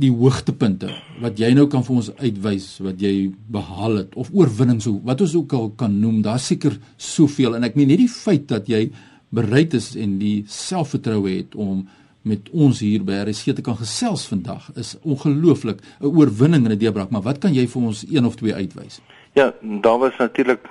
die 0.01 0.11
hoogtepunte 0.11 0.89
wat 1.21 1.39
jy 1.39 1.51
nou 1.55 1.67
kan 1.71 1.83
vir 1.85 1.99
ons 2.01 2.11
uitwys 2.17 2.67
wat 2.83 3.01
jy 3.01 3.29
behaal 3.53 3.99
het 4.01 4.15
of 4.19 4.31
oorwinnings 4.33 4.87
hoe 4.89 4.97
wat 5.05 5.21
ons 5.21 5.35
ook 5.37 5.53
al 5.55 5.69
kan 5.77 5.93
noem 6.01 6.23
daar 6.25 6.41
seker 6.41 6.73
soveel 6.97 7.55
en 7.55 7.67
ek 7.67 7.77
meen 7.77 7.93
net 7.93 8.01
die 8.01 8.11
feit 8.11 8.47
dat 8.49 8.69
jy 8.71 8.87
bereid 9.35 9.73
is 9.77 9.93
en 9.95 10.17
die 10.21 10.43
selfvertroue 10.47 11.37
het 11.37 11.55
om 11.55 11.85
met 12.25 12.49
ons 12.51 12.79
hier 12.81 13.03
by 13.05 13.21
RC 13.27 13.55
te 13.55 13.65
kan 13.65 13.77
gesels 13.77 14.25
vandag 14.31 14.69
is 14.75 14.95
ongelooflik 15.03 15.81
'n 15.99 16.05
oorwinning 16.05 16.65
en 16.65 16.71
'n 16.71 16.81
deurbraak 16.83 17.09
maar 17.09 17.27
wat 17.29 17.39
kan 17.39 17.53
jy 17.53 17.67
vir 17.67 17.81
ons 17.81 18.05
een 18.09 18.25
of 18.25 18.35
twee 18.35 18.53
uitwys 18.53 18.99
Ja 19.33 19.53
daar 19.61 19.99
was 19.99 20.17
natuurlik 20.17 20.61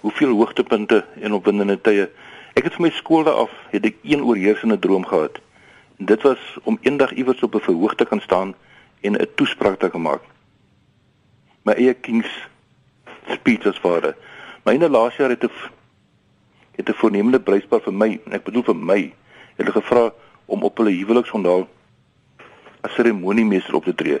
hoeveel 0.00 0.36
hoogtepunte 0.36 1.04
en 1.20 1.32
opwindende 1.32 1.80
tye 1.80 2.10
ek 2.54 2.64
het 2.64 2.74
vir 2.74 2.82
my 2.82 2.90
skool 2.90 3.28
af 3.28 3.50
het 3.70 3.84
ek 3.84 3.96
een 4.02 4.22
oorheersende 4.22 4.78
droom 4.78 5.04
gehad 5.04 5.40
dit 5.98 6.22
was 6.22 6.38
om 6.62 6.78
eendag 6.82 7.12
iewers 7.12 7.42
op 7.42 7.54
'n 7.54 7.60
verhoog 7.60 7.94
te 7.94 8.04
kan 8.04 8.20
staan 8.20 8.54
en 9.00 9.12
'n 9.12 9.28
toespraak 9.34 9.78
te 9.78 9.98
maak. 9.98 10.22
My 11.62 11.72
eie 11.72 11.94
kings 11.94 12.48
speech 13.28 13.66
as 13.66 13.78
vader. 13.78 14.16
My 14.64 14.72
in 14.72 14.80
die 14.80 14.88
laaste 14.88 15.22
jaar 15.22 15.30
het 15.30 15.44
'n 15.44 15.50
het 16.76 16.88
'n 16.88 16.92
voornemende 16.92 17.40
bruispaar 17.40 17.80
vir 17.80 17.92
my, 17.92 18.20
en 18.26 18.32
ek 18.32 18.44
bedoel 18.44 18.62
vir 18.62 18.76
my, 18.76 19.12
het 19.56 19.66
hulle 19.66 19.72
gevra 19.72 20.12
om 20.46 20.62
op 20.62 20.76
hulle 20.76 20.90
huweliksondaal 20.90 21.68
as 22.80 22.94
seremoniemeester 22.94 23.74
op 23.74 23.84
te 23.84 23.94
tree. 23.94 24.20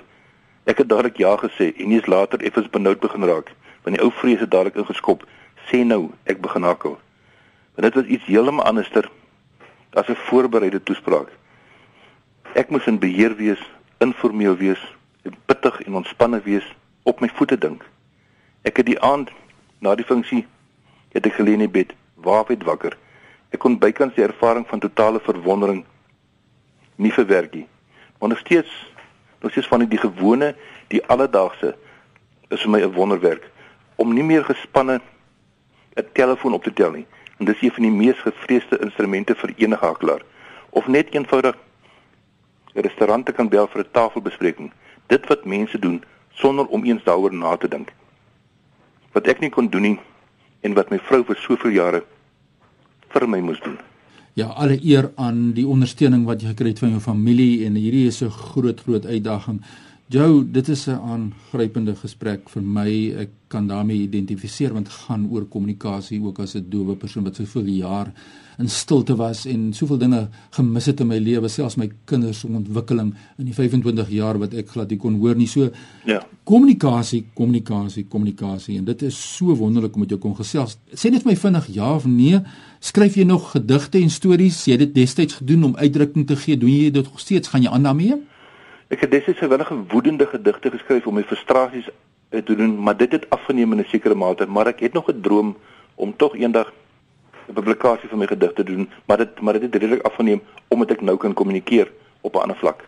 Ek 0.64 0.78
het 0.78 0.88
dadelik 0.88 1.16
ja 1.16 1.36
gesê 1.36 1.72
en 1.76 1.90
eens 1.90 2.06
later 2.06 2.40
effens 2.40 2.70
benoud 2.70 3.00
begin 3.00 3.24
raak, 3.24 3.52
want 3.82 3.96
die 3.96 4.04
ou 4.04 4.10
vrees 4.10 4.40
het 4.40 4.50
dadelik 4.50 4.76
ingeskop. 4.76 5.26
Sê 5.68 5.84
nou, 5.84 6.10
ek 6.24 6.40
begin 6.40 6.62
hakkel. 6.62 6.98
Want 7.74 7.92
dit 7.92 7.94
was 7.94 8.04
iets 8.04 8.24
heeltemal 8.24 8.64
anderster 8.64 9.10
as 9.92 10.08
'n 10.08 10.14
voorbereide 10.14 10.82
toespraak. 10.82 11.28
Ek 12.54 12.70
moes 12.70 12.86
in 12.86 12.98
beheer 12.98 13.36
wees, 13.36 13.60
informeel 13.98 14.56
wees, 14.56 14.80
pittig 15.46 15.80
en 15.82 15.94
ontspanne 15.94 16.40
wees, 16.44 16.74
op 17.02 17.20
my 17.20 17.28
voete 17.34 17.58
dink. 17.58 17.84
Ek 18.62 18.76
het 18.76 18.86
die 18.86 19.00
aand 19.00 19.30
na 19.78 19.94
die 19.94 20.04
funksie 20.04 20.46
het 21.12 21.26
ek 21.26 21.34
gelê 21.34 21.52
in 21.52 21.58
die 21.58 21.68
bed, 21.68 21.92
waafheid 22.24 22.64
wakker. 22.66 22.96
Ek 23.54 23.60
kon 23.62 23.78
bykans 23.78 24.16
die 24.16 24.24
ervaring 24.26 24.66
van 24.68 24.82
totale 24.82 25.20
verwondering 25.22 25.84
nie 26.96 27.12
verwerk 27.12 27.54
nie. 27.54 27.66
Maar 28.18 28.28
nog 28.28 28.38
steeds, 28.38 28.70
nog 29.40 29.50
steeds 29.50 29.68
van 29.68 29.86
die 29.86 29.98
gewone, 29.98 30.54
die 30.88 31.02
alledaagse 31.06 31.74
is 32.48 32.62
vir 32.62 32.70
my 32.70 32.80
'n 32.82 32.92
wonderwerk 32.92 33.50
om 33.96 34.14
nie 34.14 34.24
meer 34.24 34.44
gespanne 34.44 35.00
'n 35.96 36.08
telefoon 36.12 36.52
op 36.52 36.62
te 36.62 36.72
tel 36.72 36.90
nie. 36.90 37.06
En 37.38 37.44
dis 37.44 37.62
een 37.62 37.72
van 37.72 37.82
die 37.82 37.90
mees 37.90 38.18
gevreesde 38.18 38.78
instrumente 38.78 39.34
vir 39.34 39.52
enige 39.56 39.84
hakelaar. 39.84 40.22
Of 40.70 40.86
net 40.86 41.14
eenvoudig 41.14 41.56
'n 42.74 42.80
restaurant 42.80 43.26
te 43.26 43.32
kan 43.32 43.48
bel 43.48 43.66
vir 43.66 43.80
'n 43.80 43.90
tafelbespreking. 43.90 44.72
Dit 45.06 45.26
wat 45.26 45.44
mense 45.44 45.78
doen 45.78 46.04
sonder 46.30 46.66
om 46.66 46.84
eens 46.84 47.04
daaroor 47.04 47.34
na 47.34 47.56
te 47.56 47.68
dink. 47.68 47.92
Wat 49.12 49.26
ek 49.26 49.40
nie 49.40 49.50
kon 49.50 49.68
doen 49.68 49.82
nie 49.82 50.00
en 50.60 50.74
wat 50.74 50.90
my 50.90 50.98
vrou 50.98 51.24
vir 51.24 51.36
soveel 51.36 51.70
jare 51.70 52.04
vir 53.14 53.28
my 53.30 53.40
moes 53.40 53.60
doen. 53.64 53.78
Ja, 54.34 54.46
alle 54.46 54.78
eer 54.82 55.10
aan 55.14 55.52
die 55.54 55.66
ondersteuning 55.70 56.24
wat 56.26 56.42
jy 56.42 56.50
gekry 56.50 56.72
het 56.72 56.82
van 56.82 56.94
jou 56.96 57.00
familie 57.02 57.64
en 57.66 57.78
hierdie 57.78 58.06
is 58.10 58.22
'n 58.22 58.30
groot 58.30 58.80
groot 58.80 59.06
uitdaging. 59.06 59.62
Jou, 60.12 60.44
dit 60.44 60.68
is 60.68 60.86
'n 60.86 61.00
aangrypende 61.00 61.94
gesprek 61.96 62.48
vir 62.48 62.62
my. 62.62 63.14
Ek 63.16 63.30
kan 63.48 63.66
daarmee 63.66 64.02
identifiseer 64.02 64.72
want 64.72 64.88
gaan 64.88 65.28
oor 65.30 65.44
kommunikasie 65.44 66.22
ook 66.22 66.38
as 66.38 66.54
'n 66.54 66.66
doewe 66.68 66.96
persoon 66.96 67.24
wat 67.24 67.36
soveel 67.36 67.64
jaar 67.64 68.12
in 68.58 68.68
stilte 68.68 69.16
was 69.16 69.46
en 69.46 69.72
soveel 69.72 69.98
dinge 69.98 70.28
gemis 70.50 70.86
het 70.86 71.00
in 71.00 71.06
my 71.06 71.18
lewe, 71.18 71.48
selfs 71.48 71.76
my 71.76 71.90
kinders 72.04 72.40
se 72.40 72.46
ontwikkeling 72.46 73.14
in 73.38 73.44
die 73.44 73.54
25 73.54 74.10
jaar 74.10 74.38
wat 74.38 74.54
ek 74.54 74.68
glad 74.68 74.90
nie 74.90 74.98
kon 74.98 75.14
hoor 75.14 75.34
nie. 75.34 75.46
So 75.46 75.70
ja. 76.04 76.26
Kommunikasie, 76.44 77.24
kommunikasie, 77.34 78.04
kommunikasie 78.04 78.78
en 78.78 78.84
dit 78.84 79.02
is 79.02 79.36
so 79.36 79.56
wonderlik 79.56 79.94
om 79.94 80.00
met 80.00 80.10
jou 80.10 80.20
kon 80.20 80.36
gesels. 80.36 80.76
Sê 80.92 81.10
net 81.10 81.22
vir 81.22 81.32
my 81.32 81.36
vinnig 81.36 81.66
ja 81.74 81.94
of 81.94 82.06
nee. 82.06 82.40
Skryf 82.80 83.14
jy 83.16 83.24
nog 83.24 83.50
gedigte 83.50 83.98
en 83.98 84.10
stories? 84.10 84.64
Jy 84.64 84.72
het 84.72 84.80
dit 84.80 84.94
destyds 84.94 85.34
gedoen 85.34 85.64
om 85.64 85.76
uitdrukking 85.76 86.26
te 86.26 86.36
gee. 86.36 86.56
Doen 86.56 86.70
jy 86.70 86.90
dit 86.90 87.04
nog 87.04 87.20
steeds? 87.20 87.48
Gaan 87.48 87.62
jy 87.62 87.68
aan 87.68 87.82
daarmee? 87.82 88.33
Ek 88.94 89.00
het 89.02 89.10
destyds 89.10 89.40
gewillige 89.42 89.74
woedende 89.90 90.26
gedigte 90.30 90.70
geskryf 90.70 91.06
om 91.10 91.16
my 91.18 91.24
frustrasies 91.26 91.88
te 92.30 92.54
doen, 92.54 92.76
maar 92.78 92.94
dit 92.94 93.10
het 93.12 93.24
afgeneem 93.34 93.72
in 93.72 93.80
'n 93.80 93.90
sekere 93.90 94.14
mate, 94.14 94.46
maar 94.46 94.66
ek 94.66 94.80
het 94.80 94.92
nog 94.92 95.08
'n 95.10 95.20
droom 95.20 95.56
om 95.94 96.16
tog 96.16 96.34
eendag 96.36 96.72
'n 97.48 97.52
publikasie 97.52 98.08
van 98.08 98.18
my 98.18 98.26
gedigte 98.26 98.62
te 98.62 98.70
doen, 98.70 98.88
maar 99.06 99.16
dit 99.16 99.40
maar 99.40 99.52
dit 99.52 99.62
het 99.62 99.74
redelik 99.74 100.02
afgeneem 100.02 100.40
omdat 100.68 100.90
ek 100.90 101.00
nou 101.00 101.16
kan 101.16 101.34
kommunikeer 101.34 101.90
op 102.20 102.34
'n 102.34 102.38
ander 102.38 102.56
vlak. 102.56 102.84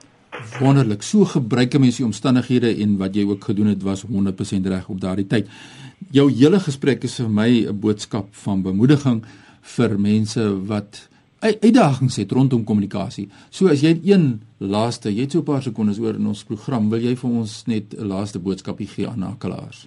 Wonderlik. 0.60 1.02
So 1.02 1.24
gebruik 1.24 1.78
mense 1.78 1.96
die 1.96 2.06
omstandighede 2.06 2.76
en 2.76 2.96
wat 2.96 3.14
jy 3.14 3.24
ook 3.28 3.44
gedoen 3.44 3.66
het 3.66 3.82
was 3.82 4.02
100% 4.02 4.66
reg 4.66 4.88
op 4.88 5.00
daardie 5.00 5.26
tyd. 5.26 5.48
Jou 6.10 6.32
hele 6.32 6.60
gesprek 6.60 7.02
is 7.02 7.14
vir 7.14 7.30
my 7.30 7.66
'n 7.66 7.80
boodskap 7.80 8.26
van 8.30 8.62
bemoediging 8.62 9.24
vir 9.60 10.00
mense 10.00 10.66
wat 10.66 11.08
uitdagings 11.40 12.16
het 12.16 12.32
rondom 12.32 12.64
kommunikasie. 12.64 13.28
So 13.50 13.68
as 13.68 13.82
jy 13.84 13.98
een 14.04 14.42
laaste, 14.58 15.12
jy 15.12 15.26
het 15.26 15.32
so 15.32 15.38
'n 15.40 15.44
paar 15.44 15.62
sekondes 15.62 15.98
oor 15.98 16.14
in 16.14 16.26
ons 16.26 16.44
program, 16.44 16.90
wil 16.90 17.00
jy 17.00 17.16
vir 17.16 17.30
ons 17.30 17.66
net 17.66 17.94
'n 17.94 18.06
laaste 18.06 18.38
boodskapie 18.38 18.86
gee 18.86 19.08
aan 19.08 19.22
hakelaars? 19.22 19.86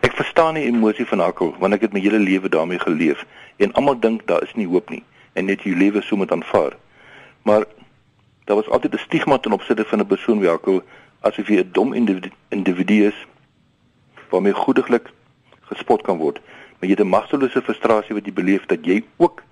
Ek 0.00 0.12
verstaan 0.12 0.54
die 0.54 0.64
emosie 0.64 1.06
van 1.06 1.18
hakkel 1.18 1.54
want 1.58 1.74
ek 1.74 1.80
het 1.80 1.92
my 1.92 2.00
hele 2.00 2.18
lewe 2.18 2.48
daarmee 2.48 2.78
geleef 2.78 3.26
en 3.56 3.72
almal 3.72 4.00
dink 4.00 4.26
daar 4.26 4.42
is 4.42 4.54
nie 4.54 4.66
hoop 4.66 4.90
nie 4.90 5.02
en 5.34 5.44
net 5.44 5.62
jou 5.62 5.76
lewe 5.76 6.02
so 6.02 6.16
moet 6.16 6.32
aanvaar. 6.32 6.76
Maar 7.42 7.64
daar 8.44 8.56
was 8.56 8.68
altyd 8.68 8.94
'n 8.94 8.98
stigma 8.98 9.38
ten 9.38 9.52
opsigte 9.52 9.84
van 9.84 10.00
'n 10.00 10.06
persoon 10.06 10.38
wie 10.38 10.48
hakkel 10.48 10.82
asof 11.20 11.46
hy 11.46 11.58
'n 11.58 11.70
dom 11.72 11.92
individu, 11.92 12.30
individu 12.48 13.06
is 13.06 13.26
waarmee 14.30 14.52
goediglik 14.52 15.10
gespot 15.60 16.02
kan 16.02 16.16
word. 16.16 16.40
Maar 16.78 16.88
jy 16.88 16.96
het 16.96 17.00
'n 17.00 17.08
magtelose 17.08 17.62
frustrasie 17.62 18.14
wat 18.14 18.24
jy 18.24 18.32
beleef 18.32 18.66
dat 18.66 18.84
jy 18.84 19.04
ook 19.16 19.42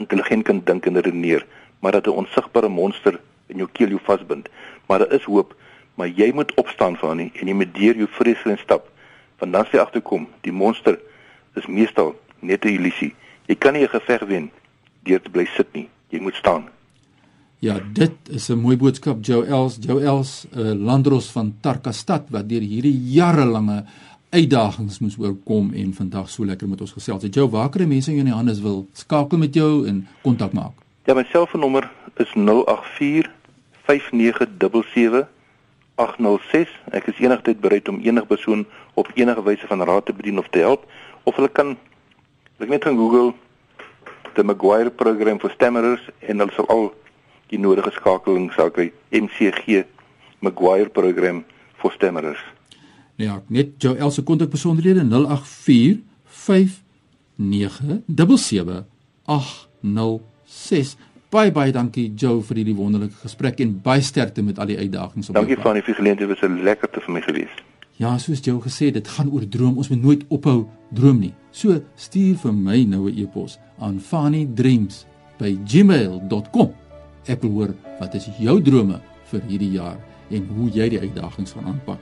intelligent 0.00 0.44
kan 0.48 0.62
dink 0.64 0.86
en 0.86 1.00
redeneer, 1.00 1.46
maar 1.80 1.92
dat 1.92 2.06
'n 2.06 2.18
onsigbare 2.22 2.68
monster 2.68 3.20
in 3.46 3.56
jou 3.56 3.68
keel 3.72 3.88
jou 3.88 4.00
vasbind. 4.02 4.48
Maar 4.86 4.98
daar 4.98 5.12
is 5.12 5.24
hoop, 5.24 5.54
maar 5.94 6.08
jy 6.08 6.32
moet 6.32 6.54
opstaan 6.54 6.96
van 6.96 7.16
nie 7.16 7.32
en 7.34 7.46
jy 7.46 7.54
moet 7.54 7.74
deur 7.74 7.96
jou 7.96 8.08
vreeslike 8.10 8.58
stap. 8.58 8.88
Want 9.38 9.52
dan 9.52 9.66
sê 9.66 9.78
agterkom, 9.78 10.28
die 10.40 10.52
monster 10.52 10.98
is 11.54 11.66
meestal 11.66 12.14
net 12.40 12.64
'n 12.64 12.68
illusie. 12.68 13.14
Jy 13.46 13.54
kan 13.54 13.72
nie 13.72 13.82
'n 13.82 13.88
geveg 13.88 14.22
wen 14.28 14.50
deur 15.02 15.20
te 15.20 15.30
bly 15.30 15.46
sit 15.56 15.72
nie. 15.72 15.88
Jy 16.08 16.20
moet 16.20 16.34
staan. 16.34 16.68
Ja, 17.60 17.76
dit 17.92 18.12
is 18.30 18.48
'n 18.48 18.58
mooi 18.58 18.76
boodskap 18.76 19.16
Joe 19.20 19.46
Els, 19.46 19.76
Joe 19.80 20.02
Els, 20.02 20.46
uh, 20.56 20.72
landros 20.72 21.30
van 21.30 21.54
Tarkastad 21.60 22.30
wat 22.30 22.48
deur 22.48 22.60
hierdie 22.60 23.00
jarelange 23.12 23.84
uitdagings 24.30 25.00
moes 25.02 25.16
oorkom 25.18 25.72
en 25.74 25.94
vandag 25.94 26.28
so 26.30 26.44
lekker 26.46 26.68
met 26.70 26.80
ons 26.80 26.92
gesels. 26.94 27.22
Het 27.26 27.34
jou 27.34 27.48
wakere 27.50 27.86
mense 27.86 28.12
in 28.14 28.30
Johannes 28.30 28.60
wil 28.62 28.84
skakel 28.94 29.38
met 29.38 29.54
jou 29.54 29.86
en 29.90 30.04
kontak 30.22 30.52
maak. 30.54 30.76
Ja, 31.04 31.16
my 31.18 31.24
selfoonnommer 31.32 31.90
is 32.22 32.30
084 32.34 33.26
5977 33.88 35.26
806. 35.98 36.70
Ek 36.94 37.10
is 37.10 37.18
enigtyd 37.18 37.58
bereid 37.60 37.88
om 37.90 37.98
enige 38.04 38.26
persoon 38.30 38.66
op 38.94 39.10
enige 39.14 39.42
wyse 39.42 39.66
van 39.66 39.82
raad 39.82 40.06
te 40.06 40.14
bedien 40.14 40.38
of 40.38 40.48
te 40.54 40.62
help 40.62 40.86
of 41.26 41.34
hulle 41.34 41.50
kan 41.50 41.74
hulle 42.60 42.70
net 42.70 42.86
gaan 42.86 42.96
Google 42.96 43.34
the 44.38 44.44
Maguire 44.46 44.90
program 44.90 45.40
for 45.42 45.50
stammerers 45.50 46.06
en 46.20 46.38
hulle 46.38 46.54
sal 46.54 46.70
al 46.70 46.86
die 47.50 47.58
nodige 47.58 47.90
skakeling 47.98 48.46
sal 48.54 48.70
kry 48.70 48.92
MCG 49.10 49.82
Maguire 50.40 50.88
program 50.88 51.42
for 51.82 51.90
stammerers. 51.98 52.40
Ja, 53.20 53.42
net 53.52 53.76
jou 53.82 53.92
Elsə 54.00 54.22
kontak 54.24 54.48
besonderhede 54.52 55.02
084 55.04 56.00
5977 56.24 58.84
806. 59.24 60.96
Baie 61.30 61.52
baie 61.54 61.70
dankie 61.72 62.12
Joe 62.18 62.42
vir 62.42 62.56
hierdie 62.62 62.76
wonderlike 62.78 63.14
gesprek 63.22 63.60
en 63.62 63.80
baie 63.84 64.02
sterkte 64.02 64.42
met 64.42 64.58
al 64.58 64.66
die 64.72 64.78
uitdagings 64.80 65.28
op. 65.28 65.34
Dankie 65.36 65.58
van 65.60 65.74
die 65.78 65.94
geleentheid 65.94 66.28
was 66.32 66.42
'n 66.42 66.62
lekkerte 66.64 67.00
vir 67.00 67.12
my 67.14 67.20
gewees. 67.20 67.54
Ja, 67.96 68.18
soos 68.18 68.40
Joe 68.40 68.60
gesê 68.60 68.84
het, 68.86 68.94
dit 68.94 69.08
gaan 69.08 69.30
oor 69.30 69.48
droom. 69.48 69.76
Ons 69.76 69.88
moet 69.88 70.02
nooit 70.02 70.24
ophou 70.28 70.66
droom 70.90 71.18
nie. 71.18 71.34
So 71.50 71.80
stuur 71.94 72.36
vir 72.36 72.54
my 72.54 72.84
nou 72.84 73.10
'n 73.10 73.18
e-pos 73.18 73.58
aan 73.78 74.00
fannydreams@gmail.com. 74.00 76.74
Ek 77.26 77.42
wil 77.42 77.50
hoor 77.50 77.74
wat 78.00 78.14
is 78.14 78.28
jou 78.38 78.62
drome 78.62 79.00
vir 79.24 79.40
hierdie 79.48 79.70
jaar 79.70 79.96
en 80.30 80.46
hoe 80.56 80.70
jy 80.70 80.88
die 80.88 81.00
uitdagings 81.00 81.52
gaan 81.52 81.64
aanpak 81.64 81.98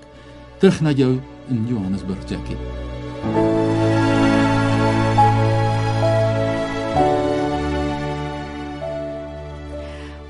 terug 0.58 0.80
na 0.80 0.90
jou 0.90 1.20
in 1.48 1.66
Johannesburg, 1.66 2.18
Jackie. 2.28 2.56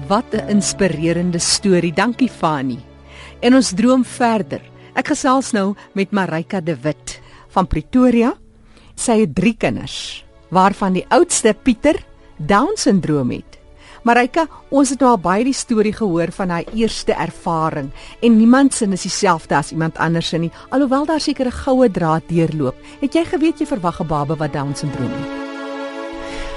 Wat 0.08 0.32
'n 0.32 0.48
inspirerende 0.48 1.38
storie. 1.38 1.92
Dankie 1.92 2.30
Fani. 2.30 2.78
En 3.40 3.54
ons 3.54 3.72
droom 3.72 4.04
verder. 4.04 4.60
Ek 4.94 5.06
gesels 5.06 5.52
nou 5.52 5.74
met 5.92 6.10
Marika 6.10 6.60
de 6.60 6.76
Wit 6.80 7.20
van 7.48 7.66
Pretoria. 7.66 8.34
Sy 8.94 9.20
het 9.20 9.34
3 9.34 9.56
kinders, 9.56 10.24
waarvan 10.50 10.92
die 10.92 11.04
oudste 11.08 11.54
Pieter 11.62 12.04
Down 12.36 12.72
syndroom 12.74 13.30
het. 13.30 13.57
Marika, 14.08 14.46
ons 14.72 14.88
het 14.88 15.02
nou 15.04 15.10
al 15.12 15.18
baie 15.20 15.42
die 15.44 15.52
storie 15.52 15.92
gehoor 15.92 16.30
van 16.32 16.48
haar 16.54 16.68
eerste 16.72 17.12
ervaring 17.12 17.90
en 18.24 18.38
niemand 18.38 18.72
sin 18.72 18.94
is 18.96 19.04
dieselfde 19.04 19.58
as 19.58 19.74
iemand 19.74 19.98
anders 20.00 20.30
nie, 20.32 20.48
alhoewel 20.72 21.04
daar 21.04 21.20
seker 21.20 21.46
'n 21.46 21.52
goue 21.52 21.90
draad 21.90 22.22
deurloop. 22.28 22.76
Het 23.02 23.12
jy 23.12 23.24
geweet 23.24 23.60
jy 23.60 23.66
verwag 23.66 24.00
'n 24.00 24.06
baba 24.06 24.34
wat 24.36 24.52
Down 24.52 24.72
syndroom 24.74 25.12
het? 25.12 25.28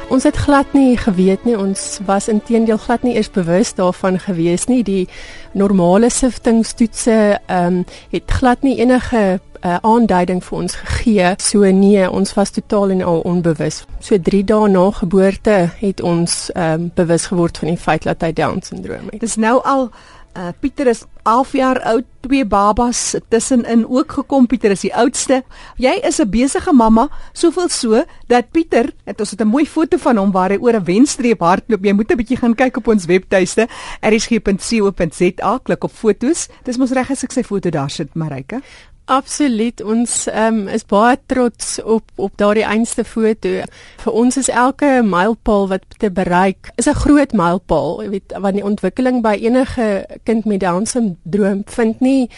Ons 0.09 0.23
het 0.23 0.35
glad 0.35 0.73
nie 0.73 0.97
geweet 0.97 1.43
nie. 1.45 1.57
Ons 1.57 1.99
was 2.05 2.27
intedeel 2.27 2.77
glad 2.77 3.03
nie 3.03 3.15
eers 3.15 3.31
bewus 3.31 3.73
daarvan 3.73 4.19
gewees 4.19 4.67
nie. 4.67 4.83
Die 4.83 5.07
normale 5.53 6.09
siftingstoetse 6.09 7.39
ehm 7.47 7.65
um, 7.65 7.85
het 8.11 8.31
glad 8.31 8.61
nie 8.61 8.77
enige 8.79 9.39
uh, 9.63 9.77
aanduiding 9.81 10.43
vir 10.43 10.57
ons 10.57 10.75
gegee. 10.75 11.33
So 11.37 11.71
nee, 11.71 12.09
ons 12.09 12.33
was 12.33 12.49
totaal 12.49 12.89
en 12.89 13.01
al 13.01 13.19
onbewus. 13.19 13.83
So 13.99 14.17
3 14.17 14.43
dae 14.43 14.69
na 14.69 14.89
geboorte 14.91 15.57
het 15.79 16.01
ons 16.01 16.49
um, 16.55 16.91
bewus 16.95 17.25
geword 17.31 17.57
van 17.57 17.73
die 17.73 17.77
feit 17.77 18.03
dat 18.03 18.21
hy 18.21 18.33
Down 18.33 18.61
syndroom 18.65 19.11
het. 19.11 19.21
Dis 19.21 19.35
nou 19.35 19.59
al 19.63 19.91
uh, 20.37 20.51
Pieter 20.59 20.87
is 20.87 21.03
11 21.23 21.51
jaar 21.53 21.79
oud, 21.85 22.05
twee 22.25 22.45
babas 22.45 23.15
tussenin 23.29 23.83
ook 23.87 24.11
gekom. 24.11 24.47
Pieter 24.47 24.73
is 24.73 24.85
die 24.85 24.93
oudste. 24.95 25.41
Jy 25.77 25.93
is 26.07 26.19
'n 26.19 26.29
besige 26.29 26.73
mamma, 26.73 27.09
soveel 27.33 27.69
so 27.69 28.03
dat 28.27 28.51
Pieter, 28.51 28.93
het 29.05 29.19
ons 29.19 29.31
het 29.31 29.41
'n 29.41 29.47
mooi 29.47 29.65
foto 29.65 29.97
van 29.97 30.17
hom 30.17 30.31
waar 30.31 30.49
hy 30.49 30.57
oor 30.57 30.73
'n 30.73 30.83
wenstreep 30.83 31.39
hardloop. 31.39 31.83
Jy 31.83 31.93
moet 31.93 32.11
'n 32.11 32.17
bietjie 32.17 32.37
gaan 32.37 32.55
kyk 32.55 32.77
op 32.77 32.87
ons 32.87 33.05
webtuiste, 33.05 33.67
erisg.co.za, 34.01 35.59
klik 35.63 35.83
op 35.83 35.91
fotos. 35.91 36.47
Dis 36.63 36.77
mos 36.77 36.91
reg 36.91 37.11
as 37.11 37.23
ek 37.23 37.31
sy 37.31 37.43
foto 37.43 37.69
daar 37.69 37.89
sit, 37.89 38.15
Marike. 38.15 38.61
Absoluut. 39.05 39.81
Ons 39.83 40.27
um, 40.29 40.67
is 40.67 40.85
baie 40.87 41.17
trots 41.25 41.79
op 41.83 42.03
op 42.15 42.37
daardie 42.39 42.63
einste 42.63 43.03
foto. 43.03 43.63
Vir 44.03 44.13
ons 44.13 44.37
is 44.37 44.49
elke 44.49 45.01
mylpaal 45.03 45.67
wat 45.73 45.85
te 45.97 46.11
bereik 46.11 46.71
is 46.75 46.87
'n 46.87 47.01
groot 47.03 47.33
mylpaal. 47.33 48.03
Jy 48.03 48.09
weet, 48.09 48.33
want 48.39 48.55
die 48.55 48.63
ontwikkeling 48.63 49.21
by 49.21 49.35
enige 49.41 50.05
kind 50.23 50.45
met 50.45 50.59
Down 50.59 50.85
syndroom 50.85 51.63
vind 51.65 51.99
nie 51.99 52.29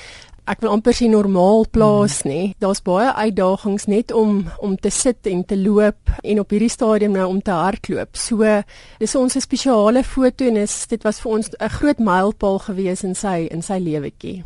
ek 0.50 0.60
wil 0.64 0.74
amper 0.74 0.96
sê 0.96 1.08
normaal 1.08 1.64
plaas 1.72 2.22
mhm. 2.24 2.30
nê. 2.30 2.42
Daar's 2.60 2.84
baie 2.84 3.12
uitdagings 3.16 3.88
net 3.88 4.12
om 4.12 4.44
om 4.64 4.76
te 4.76 4.92
sit 4.92 5.28
en 5.32 5.44
te 5.48 5.58
loop 5.60 6.12
en 6.22 6.40
op 6.40 6.52
hierdie 6.52 6.72
stadium 6.72 7.16
nou 7.16 7.28
om 7.30 7.42
te 7.42 7.56
hardloop. 7.56 8.18
So 8.20 8.60
dis 9.00 9.16
ons 9.16 9.40
spesiale 9.40 10.04
foto 10.04 10.48
en 10.48 10.60
is, 10.64 10.76
dit 10.92 11.04
was 11.04 11.22
vir 11.24 11.32
ons 11.32 11.50
'n 11.60 11.70
groot 11.80 12.00
mylpaal 12.00 12.60
gewees 12.60 13.04
in 13.04 13.16
sy 13.16 13.48
in 13.52 13.62
sy 13.62 13.80
lewetjie. 13.80 14.44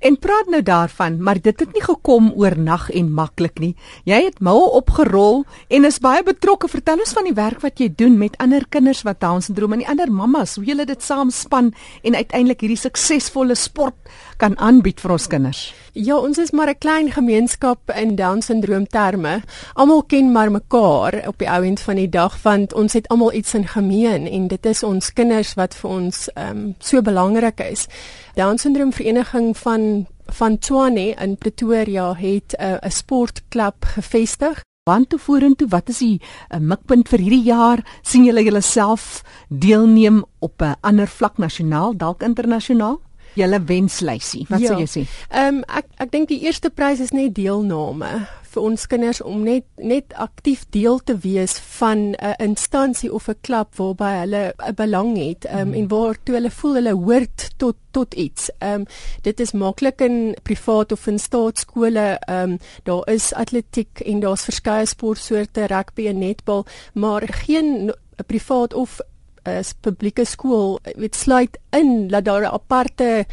En 0.00 0.16
praat 0.16 0.48
nou 0.48 0.62
daarvan, 0.62 1.20
maar 1.22 1.36
dit 1.40 1.60
het 1.60 1.72
nie 1.72 1.82
gekom 1.82 2.32
oor 2.32 2.56
nag 2.56 2.90
en 2.90 3.12
maklik 3.12 3.58
nie. 3.60 3.74
Jy 4.04 4.24
het 4.24 4.40
moue 4.40 4.70
opgerol 4.72 5.44
en 5.68 5.84
is 5.84 5.98
baie 5.98 6.22
betrokke. 6.22 6.68
Vertel 6.68 6.98
ons 6.98 7.12
van 7.12 7.24
die 7.24 7.34
werk 7.34 7.60
wat 7.60 7.78
jy 7.78 7.90
doen 7.94 8.16
met 8.18 8.38
ander 8.38 8.64
kinders 8.68 9.02
wat 9.02 9.20
Down 9.20 9.40
syndroom 9.40 9.72
en 9.72 9.78
die 9.78 9.88
ander 9.88 10.10
mammas, 10.10 10.56
hoe 10.56 10.64
julle 10.64 10.86
dit 10.86 11.02
saamspan 11.02 11.74
en 12.02 12.14
uiteindelik 12.14 12.60
hierdie 12.60 12.80
suksesvolle 12.80 13.54
sport 13.54 14.08
kan 14.40 14.56
aanbied 14.58 15.00
vir 15.02 15.12
ons 15.12 15.26
kinders. 15.28 15.60
Ja, 15.92 16.16
ons 16.16 16.38
is 16.38 16.50
maar 16.50 16.70
'n 16.70 16.78
klein 16.78 17.10
gemeenskap 17.12 17.90
in 17.90 18.16
Down 18.16 18.40
syndroom 18.40 18.86
terme. 18.86 19.42
Almal 19.74 20.02
ken 20.02 20.32
maar 20.32 20.50
mekaar 20.50 21.26
op 21.26 21.38
die 21.38 21.48
ou 21.48 21.64
end 21.64 21.80
van 21.80 21.96
die 21.96 22.08
dag 22.08 22.42
want 22.42 22.72
ons 22.72 22.92
het 22.92 23.08
almal 23.08 23.32
iets 23.32 23.54
in 23.54 23.66
gemeen 23.66 24.26
en 24.26 24.48
dit 24.48 24.66
is 24.66 24.82
ons 24.82 25.12
kinders 25.12 25.54
wat 25.54 25.74
vir 25.74 25.90
ons 25.90 26.28
ehm 26.34 26.56
um, 26.56 26.74
so 26.78 27.02
belangrik 27.02 27.60
is. 27.60 27.86
Down 28.34 28.58
syndroom 28.58 28.92
vereniging 28.92 29.56
van 29.56 30.06
van 30.26 30.58
Tshwane 30.58 31.14
in 31.18 31.36
Pretoria 31.36 32.14
het 32.14 32.54
'n 32.58 32.62
uh, 32.62 32.90
sportklub 32.90 33.84
gevestig. 33.84 34.62
Want 34.84 35.08
toe 35.08 35.18
vorentoe, 35.18 35.68
wat 35.68 35.88
is 35.88 35.98
die 35.98 36.20
uh, 36.20 36.58
mikpunt 36.58 37.08
vir 37.08 37.18
hierdie 37.18 37.42
jaar? 37.42 37.84
sien 38.02 38.24
julle 38.24 38.42
julleself 38.42 39.22
deelneem 39.48 40.24
op 40.38 40.62
'n 40.62 40.76
ander 40.80 41.08
vlak 41.08 41.38
nasionaal, 41.38 41.96
dalk 41.96 42.22
internasionaal? 42.22 43.00
Julle 43.34 43.62
wenslysie. 43.64 44.46
Wat 44.48 44.60
ja. 44.60 44.72
sou 44.72 44.80
jy 44.80 44.90
sê? 44.90 45.06
Ehm 45.30 45.60
um, 45.60 45.64
ek 45.68 45.86
ek 46.06 46.12
dink 46.12 46.28
die 46.28 46.42
eerste 46.46 46.70
prys 46.70 47.00
is 47.00 47.14
net 47.16 47.34
deelname 47.34 48.26
vir 48.50 48.64
ons 48.66 48.86
kinders 48.90 49.20
om 49.22 49.44
net 49.46 49.66
net 49.78 50.14
aktief 50.18 50.64
deel 50.74 50.98
te 51.06 51.14
wees 51.22 51.56
van 51.78 51.98
'n 52.10 52.16
uh, 52.18 52.34
instansie 52.38 53.12
of 53.12 53.28
'n 53.28 53.38
klub 53.46 53.68
waarby 53.78 54.10
hulle 54.22 54.42
'n 54.58 54.74
belang 54.74 55.16
het 55.16 55.44
um, 55.44 55.58
hmm. 55.58 55.74
en 55.74 55.88
waar 55.88 56.16
toe 56.24 56.34
hulle 56.34 56.50
voel 56.50 56.74
hulle 56.74 56.94
hoort 56.94 57.50
tot 57.56 57.76
tot 57.90 58.14
iets. 58.14 58.50
Ehm 58.58 58.80
um, 58.80 58.86
dit 59.22 59.40
is 59.40 59.52
maklik 59.52 60.00
in 60.00 60.36
privaat 60.42 60.92
of 60.92 61.06
in 61.06 61.18
staatskole. 61.18 62.18
Ehm 62.26 62.50
um, 62.50 62.58
daar 62.82 63.08
is 63.08 63.34
atletiek 63.34 64.00
en 64.00 64.20
daar's 64.20 64.44
verskeie 64.44 64.86
sportsoorte, 64.86 65.66
rugby 65.66 66.06
en 66.06 66.18
netbal, 66.18 66.66
maar 66.94 67.22
geen 67.28 67.92
privaat 68.26 68.74
of 68.74 69.00
is 69.48 69.72
publieke 69.80 70.24
skool 70.24 70.78
weet 70.96 71.14
sluit 71.14 71.58
in 71.70 72.08
dat 72.08 72.24
daar 72.24 72.42
'n 72.42 72.54
aparte 72.54 73.26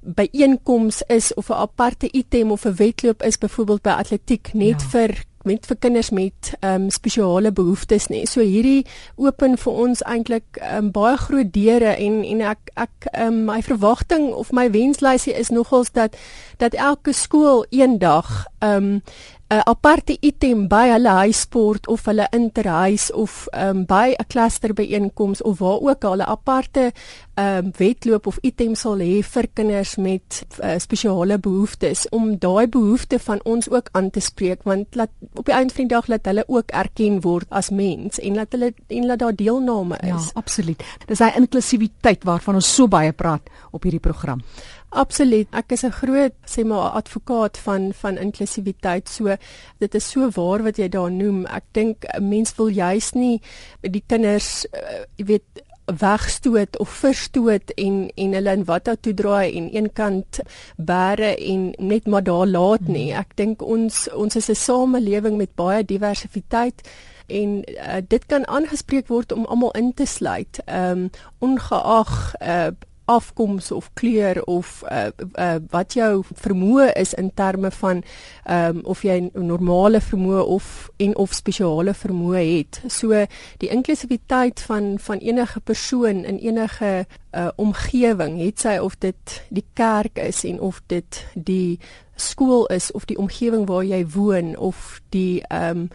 byeenkoms 0.00 1.02
is 1.06 1.34
of 1.34 1.48
'n 1.48 1.52
aparte 1.52 2.08
item 2.12 2.50
of 2.52 2.64
'n 2.64 2.74
wedloop 2.74 3.22
is 3.22 3.38
byvoorbeeld 3.38 3.82
by 3.82 3.90
atletiek 3.90 4.50
net 4.54 4.80
ja. 4.80 4.88
vir 4.88 5.24
met 5.42 5.66
vir 5.66 5.76
kinders 5.76 6.10
met 6.10 6.52
ehm 6.60 6.82
um, 6.82 6.90
spesiale 6.90 7.52
behoeftes 7.52 8.08
nê. 8.12 8.24
So 8.28 8.40
hierdie 8.44 8.86
open 9.16 9.56
vir 9.56 9.72
ons 9.72 10.02
eintlik 10.02 10.60
um, 10.76 10.90
baie 10.92 11.16
groot 11.16 11.52
deure 11.52 11.94
en 11.96 12.20
en 12.24 12.40
ek 12.52 12.72
ek 12.74 13.08
um, 13.14 13.44
my 13.48 13.62
verwagting 13.62 14.32
of 14.36 14.52
my 14.52 14.68
wenslysie 14.70 15.34
is 15.34 15.48
nogals 15.48 15.92
dat 15.96 16.16
dat 16.56 16.74
elke 16.74 17.12
skool 17.12 17.64
eendag 17.70 18.46
ehm 18.58 18.76
um, 18.76 19.02
'n 19.50 19.62
aparte 19.66 20.14
item 20.22 20.68
by 20.68 20.86
hulle 20.92 21.10
huisport 21.10 21.88
of 21.90 22.04
hulle 22.06 22.26
interhuis 22.36 23.10
of 23.10 23.48
um, 23.52 23.84
by 23.84 24.14
'n 24.14 24.26
cluster 24.28 24.72
byeenkoms 24.72 25.42
of 25.42 25.58
waar 25.58 25.80
ook 25.90 26.04
al 26.04 26.22
'n 26.22 26.30
aparte 26.36 26.92
um, 27.36 27.70
wedloop 27.76 28.26
of 28.26 28.38
item 28.42 28.74
sal 28.74 29.00
hê 29.02 29.20
vir 29.26 29.48
kinders 29.54 29.96
met 29.96 30.40
uh, 30.62 30.76
spesiale 30.82 31.38
behoeftes 31.38 32.06
om 32.16 32.32
daai 32.38 32.66
behoefte 32.68 33.18
van 33.18 33.40
ons 33.44 33.70
ook 33.70 33.88
aan 33.92 34.10
te 34.10 34.20
spreek 34.20 34.64
want 34.68 34.98
laat 34.98 35.12
op 35.34 35.46
die 35.46 35.54
einde 35.54 35.74
van 35.74 35.86
die 35.86 35.94
dag 35.94 36.10
laat 36.10 36.26
hulle 36.30 36.44
ook 36.48 36.74
erken 36.82 37.20
word 37.24 37.46
as 37.50 37.70
mens 37.70 38.18
en 38.18 38.40
laat 38.40 38.52
hulle 38.56 38.72
en 38.88 39.06
laat 39.06 39.22
daar 39.22 39.36
deelname 39.36 39.98
is. 40.02 40.30
Ja, 40.30 40.40
absoluut. 40.40 40.82
Dis 41.06 41.22
hy 41.22 41.32
inklusiwiteit 41.40 42.26
waarvan 42.28 42.60
ons 42.60 42.74
so 42.74 42.88
baie 42.90 43.12
praat 43.12 43.50
op 43.70 43.86
hierdie 43.86 44.02
program. 44.02 44.42
Absoluut. 44.90 45.46
Ek 45.54 45.72
is 45.72 45.84
'n 45.84 45.94
groot 45.94 46.34
sê 46.44 46.64
maar 46.66 46.90
advokaat 46.98 47.58
van 47.58 47.92
van 47.94 48.18
inklusiwiteit. 48.18 49.08
So 49.08 49.36
dit 49.78 49.94
is 49.94 50.10
so 50.10 50.30
waar 50.30 50.62
wat 50.62 50.76
jy 50.76 50.88
daar 50.88 51.10
noem. 51.10 51.46
Ek 51.46 51.64
dink 51.72 52.04
'n 52.04 52.28
mens 52.28 52.54
wil 52.56 52.68
juis 52.68 53.12
nie 53.12 53.40
die 53.80 54.02
kinders 54.06 54.66
uh, 54.72 55.04
weet 55.16 55.62
wegstoot 55.98 56.78
of 56.78 56.88
verstoot 56.88 57.70
en 57.74 58.10
en 58.14 58.32
hulle 58.32 58.52
in 58.52 58.64
wat 58.64 58.88
toe 59.00 59.14
draai 59.14 59.56
en 59.56 59.68
een 59.76 59.92
kant 59.92 60.40
bære 60.76 61.36
en 61.36 61.70
net 61.78 62.06
maar 62.06 62.22
daar 62.22 62.46
laat 62.46 62.88
nie. 62.88 63.10
Hmm. 63.10 63.20
Ek 63.20 63.36
dink 63.36 63.62
ons 63.62 64.08
ons 64.14 64.36
is 64.36 64.50
'n 64.50 64.54
samelewing 64.54 65.36
met 65.36 65.54
baie 65.54 65.84
diversiteit 65.84 66.82
en 67.26 67.62
uh, 67.68 68.02
dit 68.08 68.26
kan 68.26 68.46
aangespreek 68.46 69.08
word 69.08 69.32
om 69.32 69.44
almal 69.44 69.70
in 69.70 69.94
te 69.94 70.06
sluit. 70.06 70.60
Ehm 70.64 70.90
um, 70.90 71.10
ongeag 71.38 72.34
uh, 72.42 72.66
afkoms 73.10 73.70
of 73.74 73.90
kleur 73.98 74.42
of 74.44 74.82
uh, 74.90 75.10
uh, 75.34 75.58
wat 75.70 75.96
jou 75.98 76.22
vermoë 76.44 76.92
is 77.00 77.14
in 77.18 77.30
terme 77.34 77.70
van 77.70 78.02
um, 78.46 78.80
of 78.84 79.02
jy 79.02 79.18
'n 79.20 79.46
normale 79.46 80.00
vermoë 80.00 80.44
of 80.46 80.90
en 80.96 81.16
of 81.16 81.34
spesiale 81.34 81.94
vermoë 81.94 82.44
het. 82.56 82.82
So 82.86 83.26
die 83.58 83.70
inklusiwiteit 83.70 84.60
van 84.60 84.98
van 84.98 85.18
enige 85.18 85.60
persoon 85.60 86.24
in 86.24 86.38
enige 86.38 87.06
uh, 87.34 87.48
omgewing, 87.56 88.38
het 88.38 88.60
sy 88.60 88.78
of 88.78 88.98
dit 88.98 89.42
die 89.48 89.64
kerk 89.74 90.18
is 90.18 90.44
en 90.44 90.60
of 90.60 90.82
dit 90.86 91.26
die 91.34 91.78
skool 92.20 92.66
is 92.66 92.92
of 92.92 93.04
die 93.04 93.18
omgewing 93.18 93.66
waar 93.66 93.84
jy 93.84 94.04
woon 94.14 94.56
of 94.56 95.00
die 95.14 95.42
ehm 95.48 95.86
um, 95.86 95.88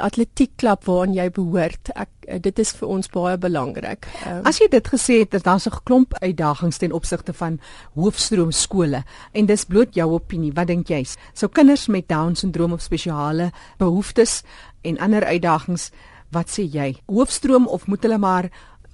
atletiekklub 0.00 0.84
waaraan 0.84 1.14
jy 1.14 1.28
behoort. 1.30 1.90
Ek 1.94 2.10
eh, 2.28 2.38
dit 2.40 2.58
is 2.58 2.72
vir 2.78 2.88
ons 2.88 3.08
baie 3.08 3.36
belangrik. 3.38 4.08
Um, 4.26 4.42
As 4.48 4.58
jy 4.60 4.68
dit 4.72 4.88
gesê 4.88 5.18
het, 5.22 5.34
is 5.34 5.42
daar 5.42 5.60
so 5.60 5.70
'n 5.70 5.84
klomp 5.84 6.14
uitdagings 6.22 6.78
ten 6.78 6.92
opsigte 6.92 7.32
van 7.32 7.60
hoofstroom 7.94 8.52
skole 8.52 9.04
en 9.32 9.46
dis 9.46 9.64
bloot 9.64 9.94
jou 9.94 10.10
opinie. 10.12 10.52
Wat 10.52 10.66
dink 10.66 10.88
jy? 10.88 11.04
Sou 11.34 11.48
kinders 11.48 11.86
met 11.88 12.08
down 12.08 12.34
syndroom 12.34 12.72
of 12.72 12.82
spesiale 12.82 13.52
behoeftes 13.78 14.42
en 14.82 14.98
ander 14.98 15.24
uitdagings, 15.24 15.90
wat 16.30 16.48
sê 16.48 16.62
jy? 16.62 16.96
Hoofstroom 17.06 17.66
of 17.66 17.86
moet 17.86 18.02
hulle 18.02 18.18
maar 18.18 18.50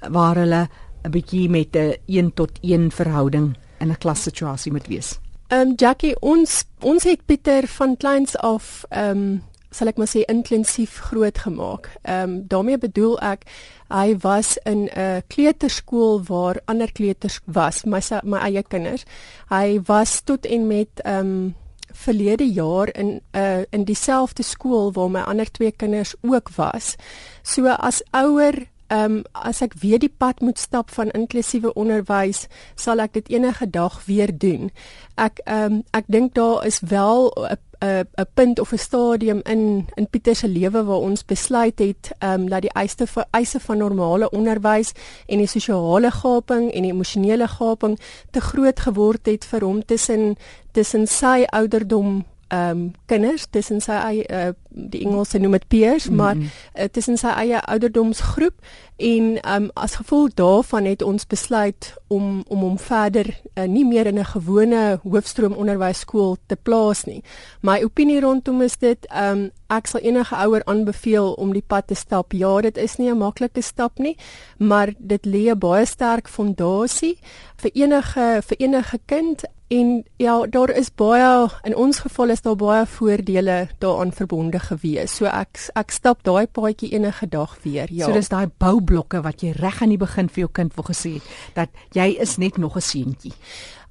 waar 0.09 0.37
hulle 0.37 0.69
'n 1.05 1.11
bietjie 1.11 1.49
met 1.49 1.77
'n 1.77 1.97
1 2.07 2.35
tot 2.35 2.51
1 2.63 2.91
verhouding 2.91 3.57
in 3.79 3.91
'n 3.91 3.99
klassituasie 3.99 4.73
moet 4.73 4.87
wees? 4.87 5.19
Ehm 5.51 5.69
um, 5.69 5.73
Jackie, 5.77 6.15
ons 6.21 6.65
ons 6.81 7.05
het 7.05 7.25
Pieter 7.27 7.67
van 7.67 7.97
kleins 7.97 8.37
af 8.37 8.85
ehm 8.89 9.11
um, 9.11 9.43
sal 9.71 9.91
ek 9.91 9.97
maar 9.97 10.11
sê 10.11 10.25
intensief 10.29 10.99
groot 11.11 11.39
gemaak. 11.39 11.91
Ehm 12.03 12.23
um, 12.23 12.35
daarmee 12.49 12.79
bedoel 12.79 13.19
ek 13.21 13.47
hy 13.91 14.17
was 14.23 14.57
in 14.65 14.89
'n 14.89 15.23
kleuterskool 15.27 16.23
waar 16.27 16.61
ander 16.65 16.93
kleuters 16.93 17.41
was, 17.45 17.85
my 17.85 18.01
my 18.23 18.39
eie 18.39 18.63
kinders. 18.63 19.05
Hy 19.49 19.81
was 19.87 20.21
tot 20.21 20.47
en 20.47 20.67
met 20.67 21.01
ehm 21.05 21.19
um, 21.19 21.55
verlede 21.93 22.53
jaar 22.53 22.89
in 22.95 23.07
'n 23.07 23.39
uh, 23.39 23.63
in 23.71 23.85
dieselfde 23.85 24.43
skool 24.43 24.93
waar 24.93 25.11
my 25.11 25.21
ander 25.21 25.51
twee 25.51 25.73
kinders 25.73 26.15
ook 26.21 26.51
was. 26.55 26.97
So 27.43 27.67
as 27.67 28.03
ouer 28.11 28.55
ehm 28.87 29.05
um, 29.05 29.23
as 29.33 29.63
ek 29.63 29.75
weer 29.81 29.99
die 29.99 30.15
pad 30.17 30.41
moet 30.41 30.59
stap 30.59 30.91
van 30.91 31.11
inklusiewe 31.11 31.73
onderwys, 31.75 32.47
sal 32.75 32.99
ek 32.99 33.13
dit 33.13 33.29
enige 33.29 33.71
dag 33.71 34.05
weer 34.05 34.39
doen. 34.39 34.71
Ek 35.15 35.41
ehm 35.45 35.73
um, 35.73 35.83
ek 35.91 36.05
dink 36.07 36.35
daar 36.35 36.67
is 36.67 36.81
wel 36.81 37.31
'n 37.51 37.70
'n 37.81 38.07
'n 38.17 38.27
punt 38.35 38.61
of 38.61 38.73
'n 38.73 38.79
stadium 38.79 39.41
in 39.45 39.87
in 39.95 40.09
Pieter 40.11 40.37
se 40.37 40.49
lewe 40.49 40.85
waar 40.85 41.05
ons 41.09 41.25
besluit 41.25 41.79
het 41.79 42.11
ehm 42.19 42.41
um, 42.41 42.49
dat 42.49 42.61
die 42.61 42.73
eiste 42.73 43.07
vir 43.07 43.25
eise 43.31 43.61
van 43.61 43.79
normale 43.79 44.31
onderwys 44.31 44.93
en 45.27 45.39
die 45.39 45.47
sosiale 45.47 46.11
gaping 46.11 46.73
en 46.73 46.83
die 46.83 46.93
emosionele 46.93 47.49
gaping 47.49 47.99
te 48.31 48.41
groot 48.41 48.81
geword 48.81 49.27
het 49.27 49.45
vir 49.45 49.61
hom 49.61 49.85
tussen 49.85 50.37
tussen 50.73 51.07
sy 51.07 51.45
ouderdom 51.49 52.25
ehm 52.51 52.71
um, 52.71 52.93
kinders 53.07 53.47
tussen 53.51 53.81
sy 53.81 53.93
eie 53.93 54.25
uh, 54.27 54.53
die 54.71 55.05
Engelse 55.07 55.39
noem 55.39 55.53
dit 55.59 55.69
peers 55.69 56.09
mm 56.09 56.11
-hmm. 56.11 56.17
maar 56.17 56.37
uh, 56.37 56.85
tussen 56.93 57.19
sy 57.19 57.27
eie 57.27 57.61
ouderdomsgroep 57.67 58.55
en 58.97 59.43
ehm 59.43 59.63
um, 59.63 59.71
as 59.75 59.95
gevolg 59.95 60.35
daarvan 60.35 60.85
het 60.85 61.03
ons 61.03 61.27
besluit 61.27 61.95
om 62.07 62.45
om 62.49 62.61
hom 62.61 62.79
verder 62.79 63.41
uh, 63.55 63.65
nie 63.65 63.85
meer 63.87 64.07
in 64.07 64.19
'n 64.19 64.25
gewone 64.25 65.01
hoofstroom 65.03 65.53
onderwysskool 65.53 66.37
te 66.47 66.57
plaas 66.57 67.05
nie. 67.05 67.23
My 67.61 67.83
opinie 67.83 68.21
rondom 68.21 68.63
is 68.63 68.77
dit 68.79 69.07
ehm 69.07 69.39
um, 69.39 69.51
ek 69.67 69.87
sal 69.87 70.01
enige 70.01 70.35
ouer 70.35 70.65
aanbeveel 70.65 71.33
om 71.33 71.53
die 71.53 71.65
pad 71.67 71.87
te 71.87 71.95
stap. 71.95 72.33
Ja, 72.33 72.61
dit 72.61 72.77
is 72.77 72.97
nie 72.97 73.11
'n 73.11 73.19
maklike 73.19 73.63
stap 73.63 73.99
nie, 73.99 74.17
maar 74.57 74.93
dit 74.99 75.27
lê 75.27 75.51
'n 75.51 75.59
baie 75.59 75.87
sterk 75.87 76.29
fondasie 76.29 77.19
vir 77.57 77.71
enige 77.75 78.43
vir 78.47 78.57
enige 78.59 78.99
kind 79.07 79.45
En 79.71 80.05
ja, 80.17 80.47
daar 80.51 80.71
is 80.75 80.89
baie 80.95 81.49
in 81.63 81.77
ons 81.79 81.99
geval 82.03 82.33
is 82.35 82.41
daar 82.43 82.57
baie 82.59 82.87
voordele 82.87 83.69
daaraan 83.79 84.11
verbonde 84.13 84.59
gewees. 84.59 85.13
So 85.15 85.31
ek 85.31 85.61
ek 85.79 85.95
stap 85.95 86.25
daai 86.27 86.49
paadjie 86.51 86.91
enige 86.97 87.29
dag 87.31 87.55
weer. 87.63 87.87
Ja. 87.87 88.09
So 88.09 88.17
dis 88.19 88.33
daai 88.33 88.49
boublokke 88.51 89.21
wat 89.23 89.45
jy 89.47 89.53
reg 89.55 89.79
aan 89.83 89.95
die 89.95 90.01
begin 90.01 90.27
vir 90.27 90.43
jou 90.43 90.51
kind 90.59 90.75
wil 90.75 90.89
gesê 90.91 91.13
het 91.21 91.31
dat 91.55 91.85
jy 91.95 92.09
is 92.19 92.35
net 92.43 92.59
nog 92.59 92.75
'n 92.77 92.83
seentjie. 92.83 93.33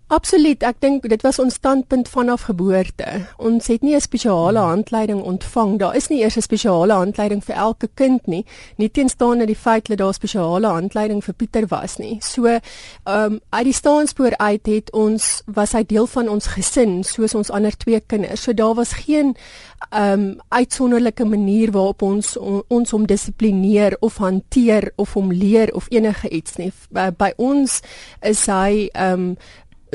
Absoluut, 0.10 0.63
ek 0.65 0.80
dink 0.82 1.04
dit 1.06 1.22
was 1.22 1.38
ons 1.38 1.54
standpunt 1.60 2.08
vanaf 2.10 2.48
geboorte. 2.48 3.06
Ons 3.38 3.67
het 3.69 3.84
nie 3.86 3.93
'n 3.93 4.02
spesiale 4.02 4.58
handleiding 4.58 5.22
ontvang. 5.22 5.78
Daar 5.78 5.95
is 5.95 6.08
nie 6.10 6.22
eers 6.24 6.36
'n 6.36 6.41
spesiale 6.41 6.93
handleiding 6.93 7.43
vir 7.43 7.56
elke 7.56 7.89
kind 7.93 8.28
nie, 8.28 8.45
nie 8.78 8.89
teenstaande 8.89 9.45
die 9.45 9.56
feit 9.56 9.88
dat 9.88 9.98
daar 9.98 10.10
'n 10.10 10.13
spesiale 10.13 10.67
handleiding 10.67 11.24
vir 11.24 11.34
Pieter 11.34 11.67
was 11.67 11.98
nie. 11.98 12.17
So, 12.22 12.45
ehm 12.45 12.62
um, 13.06 13.39
uit 13.50 13.63
die 13.63 13.74
staanspoor 13.74 14.38
uit 14.38 14.65
het 14.65 14.91
ons 14.91 15.41
was 15.45 15.72
hy 15.72 15.84
deel 15.86 16.08
van 16.08 16.28
ons 16.30 16.48
gesin 16.48 17.04
soos 17.04 17.36
ons 17.36 17.52
ander 17.52 17.78
twee 17.78 18.00
kinders. 18.00 18.41
So 18.41 18.54
daar 18.54 18.74
was 18.74 18.93
geen 18.93 19.36
ehm 19.89 20.19
um, 20.19 20.39
uitsonderlike 20.48 21.26
manier 21.26 21.72
waarop 21.72 22.02
ons 22.02 22.38
on, 22.38 22.63
ons 22.67 22.91
hom 22.91 23.06
dissiplineer 23.06 23.98
of 24.00 24.17
hanteer 24.17 24.91
of 24.95 25.13
hom 25.13 25.32
leer 25.32 25.76
of 25.76 25.86
enige 25.89 26.30
iets 26.30 26.56
nie. 26.56 26.72
By, 26.89 27.12
by 27.12 27.34
ons 27.38 27.82
is 28.22 28.45
hy 28.45 28.89
ehm 28.91 29.13
um, 29.13 29.38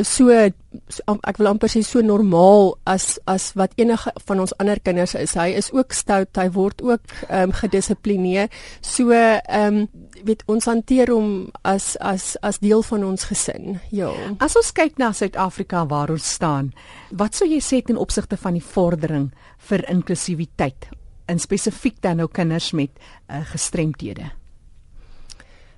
so 0.03 0.33
ek 0.35 1.39
wil 1.39 1.49
amper 1.53 1.71
sê 1.71 1.83
so 1.87 2.03
normaal 2.03 2.73
as 2.91 3.19
as 3.31 3.53
wat 3.59 3.75
enige 3.79 4.11
van 4.27 4.41
ons 4.43 4.55
ander 4.59 4.81
kinders 4.83 5.15
is. 5.19 5.37
Hy 5.39 5.55
is 5.55 5.71
ook 5.75 5.95
stout, 5.95 6.35
hy 6.37 6.49
word 6.55 6.83
ook 6.83 7.03
ehm 7.29 7.51
um, 7.51 7.55
gedissiplineer. 7.55 8.51
So 8.83 9.15
ehm 9.15 9.85
um, 9.85 9.89
weet 10.25 10.43
ons 10.49 10.67
hanteer 10.67 11.13
hom 11.13 11.51
as 11.63 11.95
as 12.01 12.35
as 12.43 12.59
deel 12.59 12.83
van 12.83 13.05
ons 13.05 13.27
gesin. 13.31 13.79
Ja. 13.93 14.11
As 14.43 14.57
ons 14.57 14.73
kyk 14.73 14.99
na 14.99 15.13
Suid-Afrika 15.13 15.85
waar 15.87 16.11
ons 16.11 16.27
staan, 16.27 16.73
wat 17.11 17.35
sou 17.35 17.49
jy 17.49 17.61
sê 17.61 17.83
ten 17.85 18.01
opsigte 18.01 18.37
van 18.41 18.59
die 18.59 18.65
vordering 18.65 19.31
vir 19.69 19.85
inklusiwiteit 19.91 20.89
in 21.29 21.39
spesifiek 21.39 22.01
dan 22.03 22.19
nou 22.21 22.29
kinders 22.29 22.73
met 22.73 22.91
uh, 23.29 23.45
gestremthede? 23.53 24.33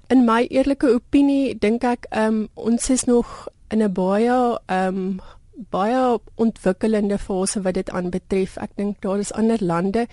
In 0.09 0.25
my 0.25 0.47
eerlike 0.51 0.87
opinie 0.87 1.55
dink 1.59 1.85
ek 1.85 2.09
ehm 2.11 2.47
um, 2.47 2.49
ons 2.55 2.91
is 2.91 3.05
nog 3.05 3.49
in 3.71 3.83
'n 3.83 3.93
baie 3.93 4.59
ehm 4.67 4.97
um, 4.97 5.21
baie 5.73 6.19
ontwikkelende 6.35 7.19
fase 7.19 7.63
wat 7.63 7.75
dit 7.75 7.91
aanbetref. 7.91 8.57
Ek 8.61 8.77
dink 8.77 9.01
daar 9.01 9.19
is 9.19 9.33
ander 9.33 9.59
lande 9.61 10.07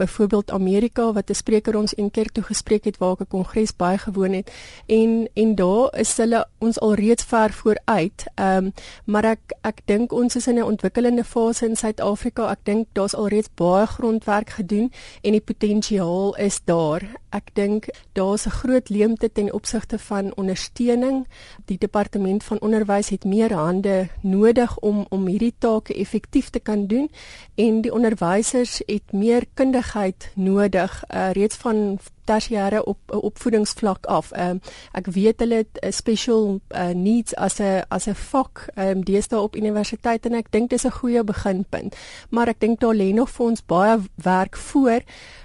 byvoorbeeld 0.00 0.50
Amerika 0.50 1.12
wat 1.12 1.30
'n 1.30 1.34
spreker 1.34 1.76
ons 1.76 1.96
een 1.96 2.10
keer 2.10 2.32
toe 2.32 2.42
gespreek 2.42 2.84
het 2.84 2.98
waar 2.98 3.12
ek 3.12 3.20
'n 3.20 3.34
kongres 3.34 3.76
baie 3.76 3.98
gewoon 3.98 4.32
het 4.32 4.50
en 4.86 5.28
en 5.34 5.54
daar 5.54 5.98
is 5.98 6.16
hulle 6.16 6.46
ons 6.58 6.80
alreeds 6.80 7.24
ver 7.24 7.52
vooruit. 7.52 8.24
Ehm 8.34 8.64
um, 8.64 8.72
maar 9.04 9.24
ek 9.24 9.40
ek 9.62 9.78
dink 9.84 10.12
ons 10.12 10.36
is 10.36 10.46
in 10.46 10.58
'n 10.58 10.62
ontwikkelende 10.62 11.24
fase 11.24 11.66
in 11.66 11.76
Suid-Afrika. 11.76 12.50
Ek 12.50 12.62
dink 12.62 12.86
daar's 12.92 13.14
alreeds 13.14 13.48
baie 13.54 13.86
grondwerk 13.86 14.50
gedoen 14.50 14.92
en 15.22 15.32
die 15.32 15.40
potensiaal 15.40 16.36
is 16.36 16.60
daar. 16.64 17.02
Ek 17.30 17.54
dink 17.54 17.88
daar's 18.12 18.46
'n 18.46 18.50
groot 18.50 18.88
leemte 18.88 19.32
ten 19.32 19.52
opsigte 19.52 19.98
van 19.98 20.32
ondersteuning. 20.36 21.26
Die 21.64 21.78
departement 21.78 22.44
van 22.44 22.60
onderwys 22.60 23.08
het 23.08 23.24
meer 23.24 23.52
hande 23.52 24.08
nodig 24.20 24.78
om 24.78 25.06
om 25.08 25.26
hierdie 25.26 25.54
take 25.58 25.94
effektief 25.94 26.50
te 26.50 26.60
kan 26.60 26.86
doen 26.86 27.10
en 27.54 27.80
die 27.80 27.92
onderwysers 27.92 28.82
het 28.86 29.12
meer 29.12 29.44
kundig 29.54 29.89
kundigheid 29.90 30.30
nodig 30.34 31.04
uh, 31.14 31.30
reeds 31.32 31.56
van 31.56 31.98
tersiêre 32.24 32.84
op 32.84 32.98
uh, 33.10 33.22
opvoedingsvlak 33.22 34.06
af. 34.06 34.30
Ehm 34.32 34.50
um, 34.50 34.60
ek 34.92 35.06
weet 35.06 35.40
hulle 35.40 35.64
uh, 35.64 35.90
special 35.90 36.60
uh, 36.70 36.94
needs 36.94 37.34
as 37.34 37.60
'n 37.60 37.82
as 37.88 38.06
'n 38.06 38.14
vak 38.14 38.68
ehm 38.74 38.98
um, 38.98 39.04
deesdae 39.04 39.40
op 39.40 39.56
universiteit 39.56 40.26
en 40.26 40.34
ek 40.34 40.50
dink 40.50 40.70
dis 40.70 40.84
'n 40.84 40.90
goeie 40.90 41.24
beginpunt. 41.24 41.96
Maar 42.30 42.48
ek 42.48 42.60
dink 42.60 42.80
daar 42.80 42.94
lê 42.94 43.12
nog 43.12 43.30
vir 43.30 43.46
ons 43.46 43.66
baie 43.66 43.98
werk 44.14 44.56
voor. 44.56 45.00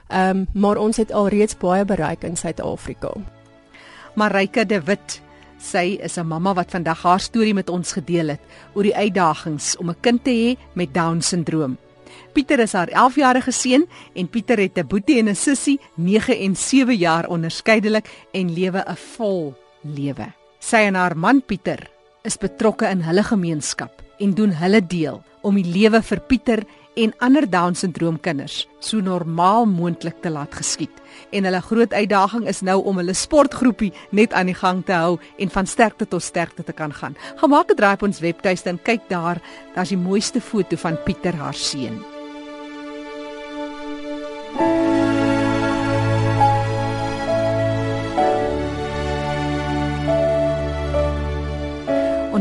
Ehm 0.10 0.30
um, 0.30 0.48
maar 0.54 0.78
ons 0.78 0.98
het 0.98 1.12
alreeds 1.12 1.58
baie 1.58 1.86
bereik 1.86 2.24
in 2.24 2.38
Suid-Afrika. 2.38 3.12
Marika 4.16 4.64
de 4.64 4.82
Wit 4.82 5.22
Sy 5.58 5.98
is 6.02 6.18
'n 6.18 6.28
mamma 6.28 6.54
wat 6.54 6.72
vandag 6.72 7.02
haar 7.02 7.20
storie 7.20 7.54
met 7.54 7.70
ons 7.70 7.92
gedeel 7.92 8.28
het 8.28 8.42
oor 8.74 8.84
die 8.84 8.96
uitdagings 8.96 9.78
om 9.78 9.90
'n 9.90 10.00
kind 10.02 10.24
te 10.24 10.32
hê 10.32 10.74
met 10.74 10.94
down-sindroom. 10.94 11.78
Pieter 12.34 12.60
is 12.60 12.74
haar 12.74 12.90
11-jarige 12.90 13.52
seun 13.52 13.86
en 14.14 14.28
Pieter 14.28 14.60
het 14.60 14.78
'n 14.78 14.88
boetie 14.88 15.20
en 15.20 15.30
'n 15.30 15.36
sussie, 15.36 15.80
9 15.96 16.38
en 16.40 16.56
7 16.56 16.96
jaar 16.96 17.28
onderskeidelik 17.28 18.10
en 18.34 18.54
lewe 18.54 18.84
'n 18.88 18.96
vol 18.96 19.54
lewe. 19.82 20.34
Sy 20.60 20.76
en 20.76 20.96
haar 20.96 21.18
man 21.18 21.42
Pieter 21.42 21.90
is 22.24 22.38
betrokke 22.38 22.90
in 22.90 23.02
hulle 23.02 23.24
gemeenskap 23.24 24.02
en 24.20 24.34
doen 24.34 24.52
hulle 24.52 24.82
deel 24.88 25.24
om 25.42 25.56
die 25.56 25.72
lewe 25.72 26.02
vir 26.02 26.20
Pieter 26.20 26.64
en 26.96 27.14
ander 27.20 27.50
down-sindroom 27.50 28.20
kinders 28.20 28.66
so 28.80 29.02
normaal 29.02 29.66
moontlik 29.66 30.22
te 30.22 30.30
laat 30.30 30.56
geskied. 30.56 31.02
En 31.32 31.48
hulle 31.48 31.62
groot 31.62 31.94
uitdaging 31.94 32.48
is 32.48 32.62
nou 32.62 32.78
om 32.84 32.98
hulle 33.02 33.14
sportgroepie 33.18 33.92
net 34.12 34.34
aan 34.34 34.52
die 34.52 34.58
gang 34.58 34.84
te 34.86 34.94
hou 34.94 35.18
en 35.42 35.54
van 35.58 35.68
sterkte 35.68 36.08
tot 36.08 36.24
sterkte 36.24 36.64
te 36.64 36.74
kan 36.74 36.94
gaan. 36.94 37.18
Gemaak 37.42 37.72
'n 37.72 37.76
draai 37.76 37.94
op 37.94 38.04
ons 38.04 38.20
webtuiste 38.20 38.70
en 38.70 38.82
kyk 38.82 39.10
daar, 39.10 39.42
daar's 39.76 39.90
die 39.90 39.98
mooiste 39.98 40.42
foto 40.42 40.76
van 40.76 40.98
Pieter 41.04 41.36
haar 41.36 41.54
seun. 41.54 42.15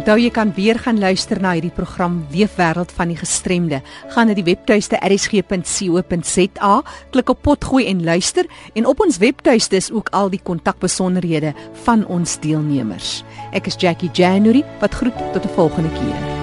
Onthou 0.05 0.21
jy 0.21 0.29
kan 0.37 0.51
weer 0.53 0.77
gaan 0.77 0.99
luister 1.01 1.39
na 1.41 1.55
hierdie 1.57 1.73
program 1.73 2.19
Weefwêreld 2.29 2.91
van 2.93 3.09
die 3.09 3.17
Gestremde. 3.17 3.79
Gaan 4.13 4.29
na 4.29 4.35
die 4.37 4.45
webtuiste 4.45 4.99
rsg.co.za, 5.01 6.75
klik 7.17 7.33
op 7.33 7.41
potgooi 7.49 7.87
en 7.89 8.05
luister 8.05 8.45
en 8.77 8.85
op 8.85 9.01
ons 9.01 9.17
webtuiste 9.25 9.81
is 9.81 9.89
ook 9.89 10.13
al 10.13 10.29
die 10.29 10.43
kontakbesonderhede 10.45 11.55
van 11.89 12.05
ons 12.05 12.37
deelnemers. 12.45 13.23
Ek 13.57 13.73
is 13.73 13.81
Jackie 13.81 14.13
January 14.13 14.61
wat 14.85 15.01
groet 15.01 15.17
tot 15.33 15.49
'n 15.49 15.57
volgende 15.57 15.97
keer. 15.97 16.34